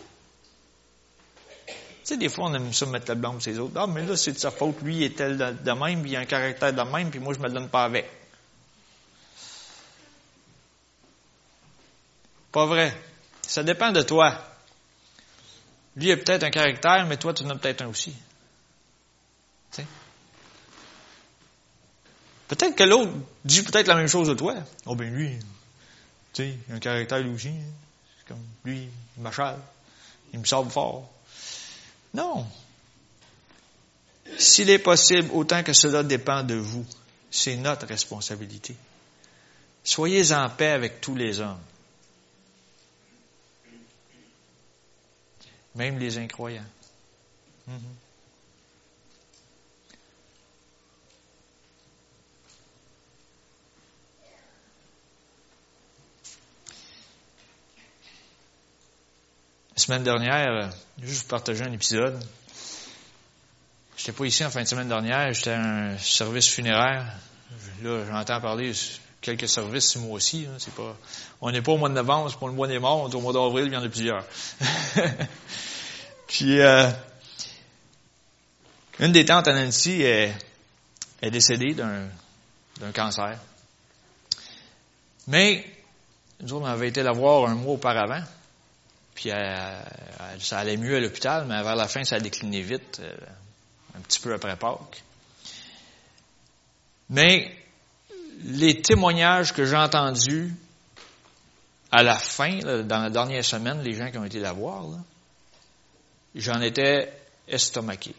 Tu 1.68 1.74
sais, 2.14 2.18
des 2.18 2.30
fois, 2.30 2.46
on 2.46 2.54
aime 2.54 2.74
ça 2.74 2.86
mettre 2.86 3.10
la 3.10 3.16
blâme 3.16 3.42
sur 3.42 3.52
les 3.52 3.60
autres. 3.60 3.74
Ah, 3.76 3.88
mais 3.88 4.06
là, 4.06 4.16
c'est 4.16 4.32
de 4.32 4.38
sa 4.38 4.52
faute. 4.52 4.82
Lui, 4.82 4.98
il 4.98 5.04
est 5.04 5.16
tel 5.16 5.38
de 5.38 5.72
même, 5.72 6.02
puis 6.02 6.12
il 6.12 6.16
a 6.16 6.20
un 6.20 6.26
caractère 6.26 6.74
de 6.74 6.82
même, 6.82 7.10
puis 7.10 7.20
moi, 7.20 7.34
je 7.34 7.40
me 7.40 7.50
donne 7.50 7.70
pas 7.70 7.86
avec. 7.86 8.10
Pas 12.52 12.66
vrai. 12.66 12.96
Ça 13.42 13.64
dépend 13.64 13.92
de 13.92 14.02
toi. 14.02 14.40
Lui 15.96 16.12
a 16.12 16.18
peut-être 16.18 16.44
un 16.44 16.52
caractère, 16.52 17.06
mais 17.08 17.18
toi, 17.18 17.34
tu 17.34 17.44
en 17.44 17.50
as 17.52 17.56
peut-être 17.56 17.82
un 17.82 17.88
aussi. 17.88 18.14
Peut-être 22.48 22.76
que 22.76 22.84
l'autre 22.84 23.12
dit 23.44 23.64
peut-être 23.64 23.88
la 23.88 23.96
même 23.96 24.08
chose 24.08 24.28
de 24.28 24.34
toi. 24.34 24.56
Oh 24.86 24.96
ben 24.96 25.12
lui, 25.12 25.32
tu 26.34 26.44
sais, 26.44 26.58
il 26.68 26.74
a 26.74 26.76
un 26.76 26.80
caractère 26.80 27.20
lui 27.20 27.32
aussi. 27.32 27.50
Hein. 27.50 27.74
Comme 28.28 28.44
lui, 28.64 28.88
il 29.18 29.24
m'achète. 29.24 29.56
Il 30.34 30.40
me 30.40 30.46
sort 30.46 30.70
fort. 30.72 31.10
Non. 32.14 32.46
S'il 34.38 34.70
est 34.70 34.80
possible, 34.80 35.30
autant 35.34 35.64
que 35.64 35.74
cela 35.74 36.04
dépend 36.04 36.44
de 36.44 36.56
vous, 36.56 36.86
c'est 37.30 37.56
notre 37.56 37.86
responsabilité. 37.88 38.76
Soyez 39.84 40.34
en 40.34 40.50
paix 40.50 40.72
avec 40.72 41.00
tous 41.00 41.16
les 41.16 41.40
hommes. 41.40 41.60
Même 45.76 46.00
les 46.00 46.18
incroyants. 46.18 46.64
Mm-hmm. 47.70 48.05
La 59.76 59.82
semaine 59.82 60.04
dernière, 60.04 60.52
euh, 60.52 60.68
juste 61.02 61.24
pour 61.24 61.38
partager 61.38 61.66
un 61.66 61.72
épisode. 61.74 62.18
J'étais 63.98 64.14
pas 64.14 64.24
ici 64.24 64.46
en 64.46 64.50
fin 64.50 64.64
de 64.64 64.68
semaine 64.68 64.88
dernière, 64.88 65.34
j'étais 65.34 65.50
à 65.50 65.60
un 65.60 65.98
service 65.98 66.48
funéraire. 66.48 67.12
Là, 67.84 68.06
j'entends 68.08 68.40
parler 68.40 68.72
quelques 69.20 69.50
services, 69.50 69.98
moi 69.98 70.14
aussi. 70.14 70.48
Hein, 70.50 70.56
c'est 70.60 70.74
pas, 70.74 70.96
on 71.42 71.52
n'est 71.52 71.62
pas 71.62 71.74
au 71.74 71.78
mois 71.78 71.90
de 71.90 71.94
novembre, 71.94 72.32
c'est 72.32 72.40
pas 72.40 72.48
le 72.48 72.54
mois 72.54 72.70
des 72.70 72.80
morts, 72.80 73.02
on 73.02 73.10
est 73.10 73.16
au 73.16 73.20
mois 73.20 73.34
d'avril, 73.34 73.66
il 73.68 73.74
y 73.74 73.76
en 73.76 73.84
a 73.84 73.90
plusieurs. 73.90 74.24
Puis, 76.28 76.62
euh, 76.62 76.90
une 79.00 79.12
des 79.12 79.26
tantes 79.26 79.50
à 79.50 79.54
Nancy 79.54 80.04
est, 80.04 80.34
est 81.22 81.32
décédée 81.32 81.74
d'un, 81.74 82.08
d'un 82.80 82.94
cancer. 82.94 83.38
Mais, 85.28 85.66
nous 86.40 86.54
autres, 86.54 86.64
on 86.64 86.70
avait 86.70 86.88
été 86.88 87.04
la 87.04 87.12
voir 87.12 87.50
un 87.50 87.56
mois 87.56 87.74
auparavant. 87.74 88.24
Puis 89.16 89.32
euh, 89.32 89.82
ça 90.40 90.60
allait 90.60 90.78
mieux 90.78 90.98
à 90.98 91.00
l'hôpital, 91.00 91.46
mais 91.48 91.64
vers 91.64 91.76
la 91.76 91.88
fin, 91.88 92.04
ça 92.04 92.18
a 92.18 92.20
décliné 92.20 92.62
vite, 92.62 93.00
euh, 93.00 93.16
un 93.98 94.02
petit 94.02 94.20
peu 94.20 94.34
après 94.34 94.56
Pâques. 94.58 95.04
Mais 97.10 97.56
les 98.44 98.82
témoignages 98.82 99.54
que 99.54 99.66
j'ai 99.66 99.78
entendus 99.78 100.54
à 101.92 102.04
la 102.04 102.16
fin, 102.16 102.60
dans 102.60 103.02
la 103.04 103.10
dernière 103.10 103.46
semaine, 103.46 103.82
les 103.82 103.94
gens 103.94 104.12
qui 104.12 104.18
ont 104.18 104.26
été 104.26 104.40
la 104.40 104.52
voir, 104.52 104.86
j'en 106.36 106.60
étais 106.60 107.14
estomaqué. 107.48 108.14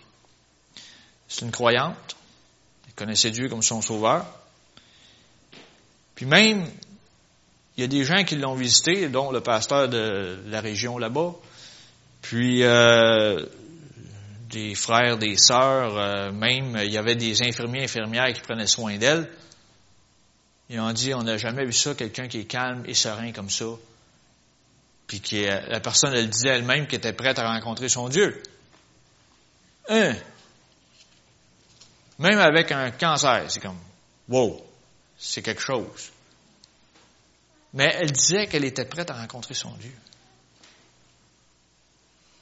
C'est 1.28 1.44
une 1.44 1.50
croyante, 1.50 2.16
elle 2.86 2.94
connaissait 2.94 3.30
Dieu 3.30 3.48
comme 3.48 3.62
son 3.62 3.82
sauveur. 3.82 4.24
Puis 6.14 6.24
même 6.24 6.66
il 7.76 7.82
y 7.82 7.84
a 7.84 7.88
des 7.88 8.04
gens 8.04 8.24
qui 8.24 8.36
l'ont 8.36 8.54
visité, 8.54 9.08
dont 9.08 9.30
le 9.30 9.40
pasteur 9.40 9.88
de 9.88 10.38
la 10.46 10.60
région 10.60 10.96
là-bas, 10.96 11.34
puis 12.22 12.62
euh, 12.62 13.44
des 14.50 14.74
frères, 14.74 15.18
des 15.18 15.36
sœurs, 15.36 15.96
euh, 15.98 16.32
même 16.32 16.78
il 16.82 16.90
y 16.90 16.96
avait 16.96 17.16
des 17.16 17.42
infirmiers, 17.42 17.84
infirmières 17.84 18.32
qui 18.32 18.40
prenaient 18.40 18.66
soin 18.66 18.96
d'elle. 18.96 19.30
Ils 20.70 20.80
ont 20.80 20.92
dit, 20.92 21.12
on 21.14 21.22
n'a 21.22 21.36
jamais 21.36 21.64
vu 21.64 21.72
ça, 21.72 21.94
quelqu'un 21.94 22.28
qui 22.28 22.40
est 22.40 22.44
calme 22.44 22.82
et 22.86 22.94
serein 22.94 23.30
comme 23.32 23.50
ça. 23.50 23.66
Puis 25.06 25.20
qui, 25.20 25.44
la 25.44 25.78
personne, 25.78 26.12
elle 26.14 26.28
disait 26.28 26.48
elle-même 26.48 26.86
qu'elle 26.86 26.98
était 26.98 27.12
prête 27.12 27.38
à 27.38 27.46
rencontrer 27.52 27.88
son 27.88 28.08
Dieu. 28.08 28.42
Hein? 29.88 30.14
Même 32.18 32.38
avec 32.38 32.72
un 32.72 32.90
cancer, 32.90 33.44
c'est 33.48 33.60
comme, 33.60 33.78
wow, 34.28 34.60
c'est 35.16 35.42
quelque 35.42 35.62
chose. 35.62 36.10
Mais 37.72 37.92
elle 37.98 38.12
disait 38.12 38.46
qu'elle 38.46 38.64
était 38.64 38.84
prête 38.84 39.10
à 39.10 39.14
rencontrer 39.14 39.54
son 39.54 39.72
Dieu. 39.72 39.94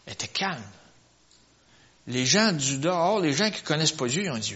Elle 0.06 0.12
était 0.12 0.28
calme. 0.28 0.62
Les 2.06 2.26
gens 2.26 2.52
du 2.52 2.78
dehors, 2.78 3.20
les 3.20 3.32
gens 3.32 3.50
qui 3.50 3.62
connaissent 3.62 3.92
pas 3.92 4.06
Dieu, 4.06 4.30
ont 4.30 4.38
dit, 4.38 4.54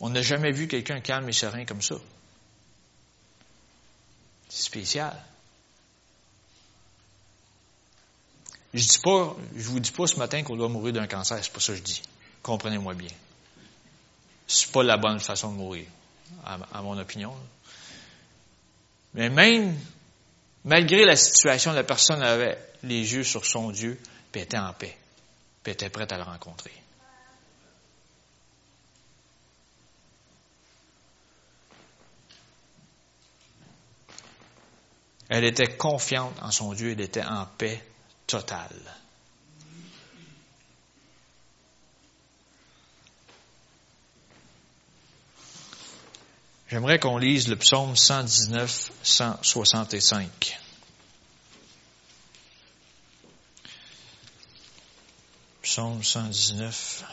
on 0.00 0.10
n'a 0.10 0.22
jamais 0.22 0.52
vu 0.52 0.68
quelqu'un 0.68 1.00
calme 1.00 1.28
et 1.28 1.32
serein 1.32 1.64
comme 1.64 1.82
ça. 1.82 1.96
C'est 4.48 4.64
spécial. 4.64 5.16
Je 8.72 8.86
dis 8.86 8.98
pas, 8.98 9.36
je 9.56 9.68
vous 9.68 9.80
dis 9.80 9.90
pas 9.90 10.06
ce 10.06 10.16
matin 10.16 10.42
qu'on 10.42 10.56
doit 10.56 10.68
mourir 10.68 10.92
d'un 10.92 11.06
cancer, 11.06 11.42
c'est 11.42 11.52
pas 11.52 11.60
ça 11.60 11.72
que 11.72 11.78
je 11.78 11.82
dis. 11.82 12.02
Comprenez-moi 12.42 12.94
bien. 12.94 13.10
C'est 14.46 14.70
pas 14.70 14.82
la 14.82 14.96
bonne 14.96 15.18
façon 15.18 15.50
de 15.50 15.56
mourir, 15.56 15.86
à 16.44 16.82
mon 16.82 16.96
opinion. 16.98 17.34
Mais 19.16 19.30
même, 19.30 19.74
malgré 20.64 21.06
la 21.06 21.16
situation, 21.16 21.72
la 21.72 21.84
personne 21.84 22.22
avait 22.22 22.58
les 22.82 23.14
yeux 23.14 23.24
sur 23.24 23.46
son 23.46 23.70
Dieu, 23.70 23.98
puis 24.30 24.42
était 24.42 24.58
en 24.58 24.74
paix, 24.74 24.96
puis 25.62 25.72
était 25.72 25.88
prête 25.88 26.12
à 26.12 26.18
le 26.18 26.22
rencontrer. 26.22 26.72
Elle 35.28 35.44
était 35.44 35.76
confiante 35.76 36.38
en 36.42 36.50
son 36.50 36.74
Dieu, 36.74 36.92
elle 36.92 37.00
était 37.00 37.24
en 37.24 37.46
paix 37.46 37.82
totale. 38.26 38.80
J'aimerais 46.68 46.98
qu'on 46.98 47.16
lise 47.16 47.46
le 47.46 47.54
psaume 47.54 47.94
119, 47.94 48.90
165. 49.04 50.58
Psaume 55.62 56.02
119. 56.02 57.04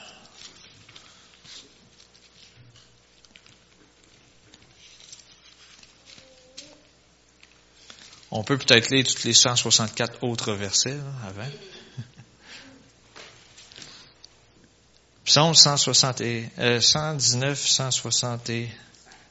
On 8.31 8.43
peut 8.43 8.57
peut-être 8.57 8.89
lire 8.89 9.05
toutes 9.05 9.23
les 9.23 9.33
164 9.33 10.23
autres 10.23 10.53
versets 10.53 10.97
avant. 11.27 11.49
Psaume 15.25 15.53
160 15.53 16.21
euh, 16.21 16.81
119, 16.81 17.67
165. 17.67 18.71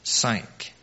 5. 0.04 0.74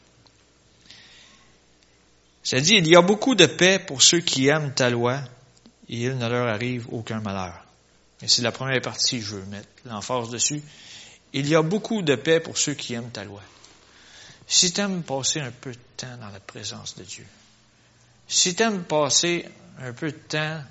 Ça 2.44 2.60
dit, 2.62 2.76
il 2.76 2.88
y 2.88 2.96
a 2.96 3.02
beaucoup 3.02 3.36
de 3.36 3.46
paix 3.46 3.80
pour 3.80 4.02
ceux 4.02 4.22
qui 4.22 4.48
aiment 4.48 4.74
ta 4.74 4.90
loi 4.90 5.22
et 5.88 6.04
il 6.04 6.18
ne 6.18 6.28
leur 6.28 6.48
arrive 6.48 6.88
aucun 6.92 7.20
malheur. 7.20 7.64
Et 8.22 8.28
c'est 8.28 8.42
la 8.42 8.52
première 8.52 8.82
partie, 8.82 9.22
je 9.22 9.36
veux 9.36 9.46
mettre 9.46 9.68
l'emphase 9.86 10.30
dessus. 10.30 10.62
Il 11.34 11.48
y 11.48 11.56
a 11.56 11.62
beaucoup 11.62 12.02
de 12.02 12.16
paix 12.16 12.40
pour 12.40 12.58
ceux 12.58 12.74
qui 12.74 12.94
aiment 12.94 13.12
ta 13.12 13.24
loi. 13.24 13.42
Si 14.48 14.74
tu 14.74 14.82
aimes 14.82 15.04
passer 15.04 15.40
un 15.42 15.52
peu 15.52 15.72
de 15.72 15.80
temps 15.96 16.18
dans 16.20 16.30
la 16.30 16.40
présence 16.40 16.96
de 16.96 17.04
Dieu, 17.04 17.26
si 18.28 18.56
tu 18.56 18.64
aimes 18.64 18.84
passer 18.84 19.48
un 19.80 19.94
peu 19.94 20.12
de 20.12 20.18
temps 20.18 20.62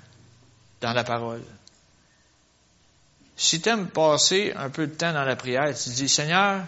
dans 0.81 0.93
la 0.93 1.03
parole, 1.03 1.43
si 3.37 3.61
tu 3.61 3.69
aimes 3.69 3.87
passer 3.87 4.51
un 4.55 4.69
peu 4.69 4.87
de 4.87 4.93
temps 4.93 5.13
dans 5.13 5.23
la 5.23 5.37
prière, 5.37 5.73
tu 5.73 5.89
dis, 5.91 6.09
Seigneur, 6.09 6.65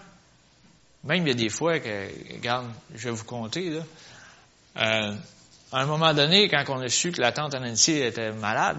même 1.03 1.25
il 1.25 1.29
y 1.29 1.31
a 1.31 1.35
des 1.35 1.49
fois 1.49 1.79
que, 1.79 2.33
regarde, 2.33 2.71
je 2.93 3.09
vais 3.09 3.15
vous 3.15 3.23
compter, 3.23 3.69
là. 3.69 3.83
Euh, 4.77 5.15
à 5.71 5.81
un 5.81 5.85
moment 5.85 6.13
donné, 6.13 6.49
quand 6.49 6.63
on 6.69 6.79
a 6.81 6.89
su 6.89 7.11
que 7.11 7.21
la 7.21 7.31
tante 7.31 7.53
Nancy 7.53 7.93
était 7.93 8.31
malade, 8.31 8.77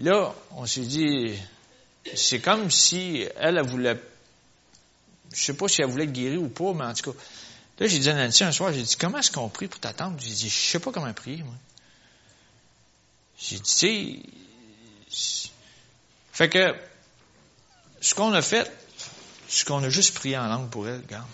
là, 0.00 0.34
on 0.52 0.66
s'est 0.66 0.82
dit, 0.82 1.34
c'est 2.14 2.40
comme 2.40 2.70
si 2.70 3.26
elle, 3.36 3.58
elle 3.58 3.66
voulait, 3.66 4.00
je 5.32 5.42
sais 5.42 5.54
pas 5.54 5.68
si 5.68 5.82
elle 5.82 5.88
voulait 5.88 6.04
être 6.04 6.12
guérie 6.12 6.36
ou 6.36 6.48
pas, 6.48 6.72
mais 6.74 6.84
en 6.84 6.94
tout 6.94 7.12
cas, 7.12 7.18
là, 7.78 7.86
j'ai 7.86 7.98
dit 7.98 8.10
à 8.10 8.14
Nancy 8.14 8.44
un 8.44 8.52
soir, 8.52 8.72
j'ai 8.72 8.82
dit, 8.82 8.96
comment 8.96 9.18
est-ce 9.18 9.32
qu'on 9.32 9.48
prie 9.48 9.68
pour 9.68 9.80
ta 9.80 9.92
tante? 9.92 10.20
J'ai 10.20 10.34
dit, 10.34 10.48
je 10.48 10.54
sais 10.54 10.78
pas 10.78 10.92
comment 10.92 11.12
prier, 11.12 11.42
moi. 11.42 11.54
J'ai 13.38 13.56
dit, 13.56 13.62
tu 13.62 14.22
sais, 15.08 15.52
fait 16.32 16.48
que, 16.48 16.74
ce 18.00 18.14
qu'on 18.14 18.32
a 18.32 18.42
fait, 18.42 18.70
ce 19.52 19.66
qu'on 19.66 19.82
a 19.84 19.90
juste 19.90 20.14
prié 20.14 20.38
en 20.38 20.46
langue 20.46 20.70
pour 20.70 20.88
elle, 20.88 21.02
regarde. 21.02 21.26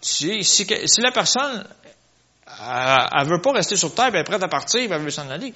Si, 0.00 0.66
la 0.98 1.12
personne, 1.12 1.66
elle, 2.46 3.26
veut 3.26 3.42
pas 3.42 3.52
rester 3.52 3.76
sur 3.76 3.94
terre, 3.94 4.06
elle 4.06 4.16
est 4.16 4.24
prête 4.24 4.42
à 4.42 4.48
partir, 4.48 4.90
elle 4.90 5.02
veut 5.02 5.10
s'en 5.10 5.28
aller. 5.28 5.52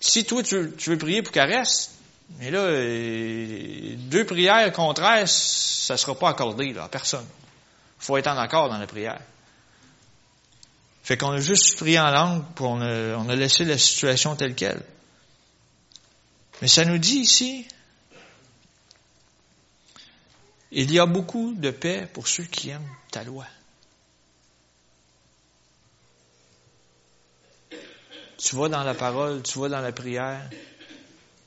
Si 0.00 0.24
toi, 0.24 0.42
tu, 0.42 0.72
veux 0.86 0.98
prier 0.98 1.22
pour 1.22 1.32
qu'elle 1.32 1.52
reste, 1.52 1.92
mais 2.38 2.50
là, 2.50 2.60
euh, 2.60 3.94
deux 3.96 4.24
prières 4.24 4.72
contraires, 4.72 5.28
ça 5.28 5.98
sera 5.98 6.14
pas 6.14 6.30
accordé 6.30 6.72
là, 6.72 6.84
à 6.84 6.88
personne. 6.88 7.26
Il 8.00 8.04
faut 8.04 8.16
être 8.16 8.28
en 8.28 8.38
accord 8.38 8.70
dans 8.70 8.78
la 8.78 8.86
prière. 8.86 9.20
Fait 11.02 11.18
qu'on 11.18 11.32
a 11.32 11.40
juste 11.40 11.76
pris 11.76 11.98
en 11.98 12.10
langue, 12.10 12.42
puis 12.54 12.64
a, 12.64 13.16
on 13.18 13.28
a 13.28 13.34
laissé 13.34 13.64
la 13.64 13.76
situation 13.76 14.34
telle 14.34 14.54
qu'elle. 14.54 14.82
Mais 16.62 16.68
ça 16.68 16.84
nous 16.84 16.98
dit 16.98 17.18
ici, 17.18 17.66
il 20.70 20.92
y 20.92 20.98
a 20.98 21.06
beaucoup 21.06 21.54
de 21.54 21.70
paix 21.70 22.08
pour 22.12 22.28
ceux 22.28 22.44
qui 22.44 22.70
aiment 22.70 22.88
ta 23.10 23.24
loi. 23.24 23.46
Tu 28.36 28.54
vas 28.54 28.68
dans 28.68 28.84
la 28.84 28.94
parole, 28.94 29.42
tu 29.42 29.58
vas 29.58 29.68
dans 29.68 29.80
la 29.80 29.92
prière, 29.92 30.48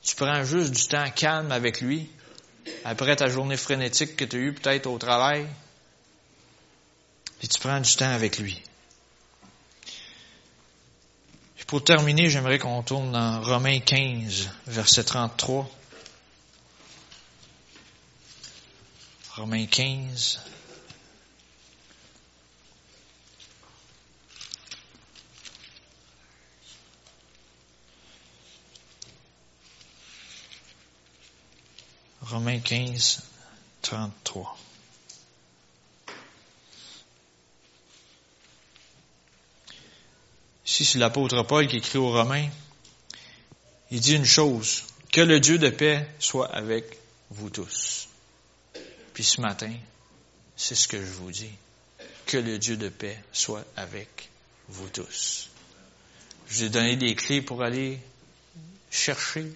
tu 0.02 0.14
prends 0.16 0.44
juste 0.44 0.72
du 0.72 0.86
temps 0.88 1.10
calme 1.10 1.50
avec 1.50 1.80
lui, 1.80 2.10
après 2.84 3.16
ta 3.16 3.28
journée 3.28 3.56
frénétique 3.56 4.16
que 4.16 4.24
tu 4.24 4.36
as 4.36 4.40
eue 4.40 4.52
peut-être 4.52 4.86
au 4.86 4.98
travail, 4.98 5.46
et 7.42 7.46
tu 7.46 7.58
prends 7.58 7.80
du 7.80 7.96
temps 7.96 8.12
avec 8.12 8.38
lui. 8.38 8.60
Et 11.60 11.64
pour 11.64 11.82
terminer, 11.82 12.28
j'aimerais 12.28 12.58
qu'on 12.58 12.82
tourne 12.82 13.12
dans 13.12 13.40
Romains 13.40 13.80
15, 13.80 14.50
verset 14.66 15.04
33. 15.04 15.70
Romains 19.36 19.64
15. 19.64 20.40
Romains 32.20 32.60
15, 32.60 33.22
33. 33.80 34.58
Ici, 40.66 40.84
c'est 40.84 40.98
l'apôtre 40.98 41.42
Paul 41.44 41.66
qui 41.68 41.76
écrit 41.76 41.96
aux 41.96 42.12
Romains. 42.12 42.50
Il 43.90 44.00
dit 44.00 44.14
une 44.14 44.26
chose, 44.26 44.84
que 45.10 45.22
le 45.22 45.40
Dieu 45.40 45.56
de 45.56 45.70
paix 45.70 46.06
soit 46.18 46.54
avec 46.54 46.98
vous 47.30 47.48
tous. 47.48 48.11
Puis 49.14 49.24
ce 49.24 49.40
matin, 49.40 49.72
c'est 50.56 50.74
ce 50.74 50.88
que 50.88 50.98
je 50.98 51.10
vous 51.12 51.30
dis. 51.30 51.50
Que 52.26 52.36
le 52.36 52.58
Dieu 52.58 52.76
de 52.76 52.88
paix 52.88 53.22
soit 53.32 53.64
avec 53.76 54.30
vous 54.68 54.88
tous. 54.88 55.48
Je 56.48 56.54
vous 56.54 56.64
ai 56.64 56.68
donné 56.68 56.96
des 56.96 57.14
clés 57.14 57.42
pour 57.42 57.62
aller 57.62 58.00
chercher, 58.90 59.52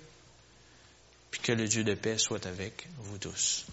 puis 1.30 1.40
que 1.40 1.52
le 1.52 1.68
Dieu 1.68 1.84
de 1.84 1.94
paix 1.94 2.18
soit 2.18 2.44
avec 2.46 2.86
vous 2.98 3.18
tous. 3.18 3.66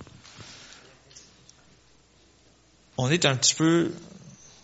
On 2.98 3.10
est 3.10 3.26
un 3.26 3.36
petit 3.36 3.56
peu, 3.56 3.92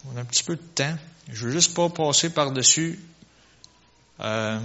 on 0.06 0.18
a 0.18 0.22
un 0.22 0.26
petit 0.26 0.44
peu 0.44 0.56
de 0.56 0.62
temps. 0.62 0.98
Je 1.28 1.46
veux 1.46 1.52
juste 1.52 1.74
pas 1.74 1.90
passer 1.90 2.30
par-dessus. 2.30 3.00
Euh, 4.20 4.60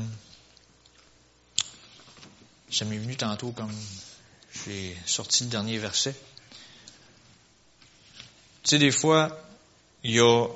ça 2.71 2.85
m'est 2.85 2.99
venu 2.99 3.17
tantôt 3.17 3.53
comme 3.53 3.75
j'ai 4.65 4.97
sorti 5.07 5.45
le 5.45 5.51
dernier 5.51 5.79
verset. 5.79 6.15
Tu 8.65 8.71
sais, 8.71 8.79
des 8.79 8.91
fois, 8.91 9.39
il 10.03 10.13
y 10.13 10.21
a, 10.21 10.47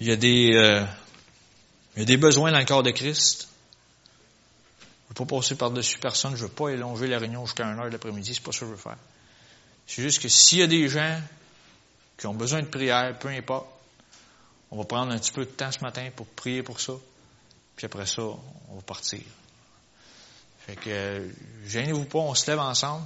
y 0.00 0.10
a 0.10 0.16
des, 0.16 0.50
euh, 0.52 0.84
y 1.96 2.02
a 2.02 2.04
des 2.04 2.16
besoins 2.16 2.50
dans 2.50 2.58
le 2.58 2.64
corps 2.64 2.82
de 2.82 2.90
Christ. 2.90 3.48
Je 5.10 5.14
ne 5.14 5.18
veux 5.18 5.26
pas 5.26 5.36
passer 5.36 5.54
par-dessus 5.54 6.00
personne, 6.00 6.34
je 6.34 6.42
ne 6.42 6.48
veux 6.48 6.54
pas 6.54 6.70
élonger 6.70 7.06
la 7.06 7.20
réunion 7.20 7.46
jusqu'à 7.46 7.66
1 7.66 7.78
heure 7.78 7.84
de 7.86 7.90
l'après-midi, 7.90 8.34
c'est 8.34 8.42
pas 8.42 8.50
ça 8.50 8.60
que 8.60 8.66
je 8.66 8.70
veux 8.72 8.76
faire. 8.76 8.98
C'est 9.86 10.02
juste 10.02 10.20
que 10.20 10.28
s'il 10.28 10.58
y 10.58 10.62
a 10.62 10.66
des 10.66 10.88
gens 10.88 11.20
qui 12.18 12.26
ont 12.26 12.34
besoin 12.34 12.62
de 12.62 12.66
prière, 12.66 13.16
peu 13.16 13.28
importe, 13.28 13.68
on 14.72 14.78
va 14.78 14.84
prendre 14.84 15.12
un 15.12 15.18
petit 15.18 15.32
peu 15.32 15.44
de 15.44 15.50
temps 15.50 15.70
ce 15.70 15.80
matin 15.80 16.10
pour 16.14 16.26
prier 16.26 16.64
pour 16.64 16.80
ça, 16.80 16.94
puis 17.76 17.86
après 17.86 18.06
ça, 18.06 18.22
on 18.22 18.74
va 18.74 18.82
partir. 18.82 19.20
Fait 20.66 20.76
que, 20.76 21.30
gênez-vous 21.66 22.06
pas, 22.06 22.18
on 22.18 22.34
se 22.34 22.50
lève 22.50 22.58
ensemble. 22.58 23.04